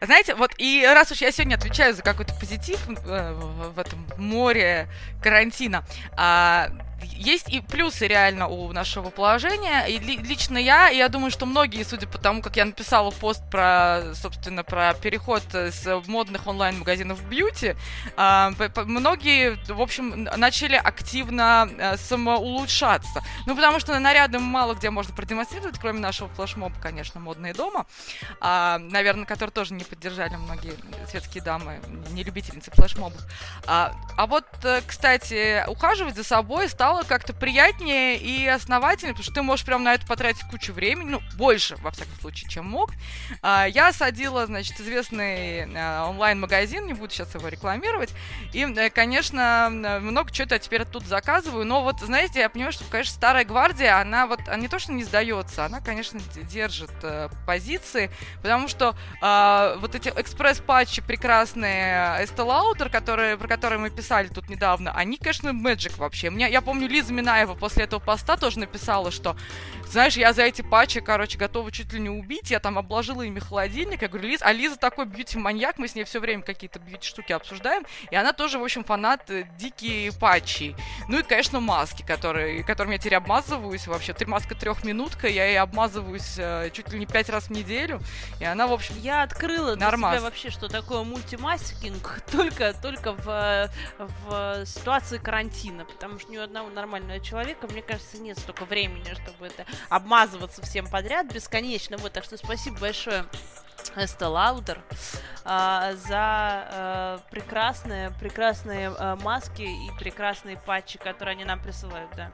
Знаете, 0.00 0.36
вот 0.36 0.52
и 0.58 0.86
раз 0.86 1.10
уж 1.10 1.18
я 1.18 1.32
сегодня 1.32 1.56
отвечаю 1.56 1.94
за 1.94 2.02
какой-то 2.02 2.32
позитив 2.34 2.78
э, 2.88 3.32
в, 3.32 3.76
этом 3.76 4.06
море 4.18 4.88
карантина, 5.20 5.84
а, 6.16 6.70
есть 7.02 7.48
и 7.48 7.60
плюсы 7.60 8.06
реально 8.06 8.48
у 8.48 8.72
нашего 8.72 9.10
положения. 9.10 9.86
И 9.86 9.98
лично 9.98 10.58
я, 10.58 10.88
я 10.88 11.08
думаю, 11.08 11.30
что 11.30 11.46
многие, 11.46 11.82
судя 11.84 12.06
по 12.06 12.18
тому, 12.18 12.42
как 12.42 12.56
я 12.56 12.64
написала 12.64 13.10
пост 13.10 13.42
про, 13.50 14.14
собственно, 14.14 14.64
про 14.64 14.94
переход 14.94 15.42
с 15.52 15.86
модных 16.06 16.46
онлайн-магазинов 16.46 17.18
в 17.18 17.28
бьюти, 17.28 17.74
а, 18.16 18.52
многие, 18.76 19.56
в 19.72 19.80
общем, 19.80 20.24
начали 20.36 20.76
активно 20.76 21.68
э, 21.78 21.96
самоулучшаться. 21.96 23.22
Ну, 23.46 23.54
потому 23.54 23.80
что 23.80 23.98
наряды 23.98 24.38
мало 24.38 24.74
где 24.74 24.90
можно 24.90 25.14
продемонстрировать, 25.14 25.78
кроме 25.78 26.00
нашего 26.00 26.28
флешмоба, 26.30 26.74
конечно, 26.80 27.20
модные 27.20 27.54
дома, 27.54 27.86
а, 28.40 28.78
наверное, 28.78 29.24
которые 29.24 29.52
тоже 29.52 29.74
не 29.74 29.84
поддержали 29.84 30.36
многие 30.36 30.74
светские 31.08 31.42
дамы, 31.42 31.80
не 32.10 32.22
любительницы 32.22 32.70
флешмобов. 32.70 33.20
А, 33.66 33.94
а 34.16 34.26
вот, 34.26 34.46
э, 34.64 34.80
кстати, 34.86 35.64
ухаживать 35.68 36.16
за 36.16 36.24
собой 36.24 36.68
стало 36.68 36.87
стало 36.88 37.02
как-то 37.02 37.34
приятнее 37.34 38.16
и 38.16 38.46
основательнее, 38.46 39.12
потому 39.12 39.24
что 39.24 39.34
ты 39.34 39.42
можешь 39.42 39.66
прям 39.66 39.82
на 39.82 39.92
это 39.92 40.06
потратить 40.06 40.44
кучу 40.44 40.72
времени, 40.72 41.10
ну, 41.10 41.20
больше, 41.36 41.76
во 41.82 41.90
всяком 41.90 42.14
случае, 42.18 42.48
чем 42.48 42.64
мог. 42.64 42.92
А, 43.42 43.66
я 43.66 43.92
садила, 43.92 44.46
значит, 44.46 44.80
известный 44.80 45.68
а, 45.76 46.08
онлайн-магазин, 46.08 46.86
не 46.86 46.94
буду 46.94 47.12
сейчас 47.12 47.34
его 47.34 47.46
рекламировать, 47.48 48.14
и, 48.54 48.62
э, 48.62 48.88
конечно, 48.88 49.68
много 49.70 50.32
чего-то 50.32 50.54
я 50.54 50.58
теперь 50.58 50.86
тут 50.86 51.04
заказываю, 51.04 51.66
но 51.66 51.82
вот, 51.82 52.00
знаете, 52.00 52.40
я 52.40 52.48
понимаю, 52.48 52.72
что, 52.72 52.84
конечно, 52.90 53.12
старая 53.12 53.44
гвардия, 53.44 54.00
она 54.00 54.26
вот, 54.26 54.40
она 54.48 54.56
не 54.56 54.68
то, 54.68 54.78
что 54.78 54.92
не 54.92 55.04
сдается, 55.04 55.66
она, 55.66 55.82
конечно, 55.82 56.18
держит 56.50 56.92
э, 57.02 57.28
позиции, 57.46 58.10
потому 58.40 58.66
что 58.66 58.96
э, 59.20 59.76
вот 59.78 59.94
эти 59.94 60.08
экспресс-патчи 60.08 61.02
прекрасные 61.02 62.24
Estee 62.24 62.46
Lauder, 62.46 62.88
которые, 62.88 63.36
про 63.36 63.46
которые 63.46 63.78
мы 63.78 63.90
писали 63.90 64.28
тут 64.28 64.48
недавно, 64.48 64.90
они, 64.92 65.18
конечно, 65.18 65.50
magic 65.50 65.98
вообще. 65.98 66.30
Мне, 66.30 66.50
я 66.50 66.62
помню, 66.62 66.77
помню, 66.78 66.94
Лиза 66.94 67.12
Минаева 67.12 67.54
после 67.54 67.84
этого 67.84 67.98
поста 67.98 68.36
тоже 68.36 68.60
написала, 68.60 69.10
что, 69.10 69.36
знаешь, 69.88 70.16
я 70.16 70.32
за 70.32 70.42
эти 70.42 70.62
патчи, 70.62 71.00
короче, 71.00 71.36
готова 71.36 71.72
чуть 71.72 71.92
ли 71.92 71.98
не 71.98 72.08
убить. 72.08 72.52
Я 72.52 72.60
там 72.60 72.78
обложила 72.78 73.22
ими 73.22 73.40
холодильник. 73.40 74.02
Я 74.02 74.08
говорю, 74.08 74.28
Лиза, 74.28 74.44
а 74.44 74.52
Лиза 74.52 74.76
такой 74.76 75.06
бьюти-маньяк, 75.06 75.78
мы 75.78 75.88
с 75.88 75.96
ней 75.96 76.04
все 76.04 76.20
время 76.20 76.42
какие-то 76.42 76.78
бьюти-штуки 76.78 77.32
обсуждаем. 77.32 77.84
И 78.12 78.14
она 78.14 78.32
тоже, 78.32 78.60
в 78.60 78.62
общем, 78.62 78.84
фанат 78.84 79.28
э, 79.28 79.48
дикие 79.58 80.12
патчи. 80.12 80.76
Ну 81.08 81.18
и, 81.18 81.22
конечно, 81.24 81.58
маски, 81.58 82.02
которые, 82.02 82.62
которыми 82.62 82.92
я 82.92 82.98
теперь 82.98 83.16
обмазываюсь. 83.16 83.88
Вообще, 83.88 84.12
три 84.12 84.26
маска 84.26 84.54
трехминутка, 84.54 85.26
я 85.26 85.46
ей 85.46 85.58
обмазываюсь 85.58 86.34
э, 86.38 86.70
чуть 86.72 86.92
ли 86.92 87.00
не 87.00 87.06
пять 87.06 87.28
раз 87.28 87.44
в 87.44 87.50
неделю. 87.50 88.00
И 88.38 88.44
она, 88.44 88.68
в 88.68 88.72
общем, 88.72 88.94
Я 88.98 89.22
открыла 89.22 89.74
для 89.74 89.90
себя 89.90 90.20
вообще, 90.20 90.50
что 90.50 90.68
такое 90.68 91.02
мультимаскинг 91.02 92.22
только, 92.30 92.72
только 92.80 93.14
в, 93.14 93.68
в 93.98 94.66
ситуации 94.66 95.18
карантина, 95.18 95.84
потому 95.84 96.20
что 96.20 96.30
ни 96.30 96.38
у 96.38 96.42
одного 96.42 96.67
одного 96.68 96.86
нормального 96.86 97.20
человека, 97.20 97.66
мне 97.66 97.82
кажется, 97.82 98.18
нет 98.18 98.38
столько 98.38 98.64
времени, 98.64 99.14
чтобы 99.14 99.46
это 99.46 99.66
обмазываться 99.88 100.62
всем 100.62 100.86
подряд 100.88 101.32
бесконечно. 101.32 101.96
Вот, 101.98 102.12
так 102.12 102.24
что 102.24 102.36
спасибо 102.36 102.78
большое 102.78 103.24
Эста 103.96 104.28
Лаудер 104.28 104.82
а, 105.44 105.94
за 105.94 106.08
а, 106.12 107.20
прекрасные, 107.30 108.10
прекрасные 108.20 108.92
а, 108.96 109.16
маски 109.16 109.62
и 109.62 109.90
прекрасные 109.98 110.56
патчи, 110.56 110.98
которые 110.98 111.32
они 111.32 111.44
нам 111.44 111.60
присылают, 111.60 112.10
да. 112.16 112.30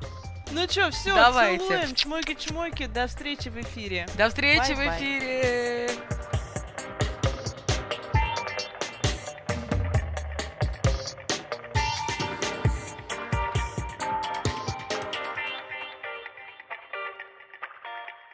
Ну 0.51 0.69
что, 0.69 0.91
все, 0.91 1.15
Давайте. 1.15 1.67
целуем, 1.67 1.95
чмоки-чмоки, 1.95 2.87
до 2.87 3.07
встречи 3.07 3.49
в 3.49 3.57
эфире. 3.61 4.07
До 4.17 4.29
встречи 4.29 4.73
в 4.73 4.79
Bye-bye. 4.79 4.99
эфире! 4.99 6.24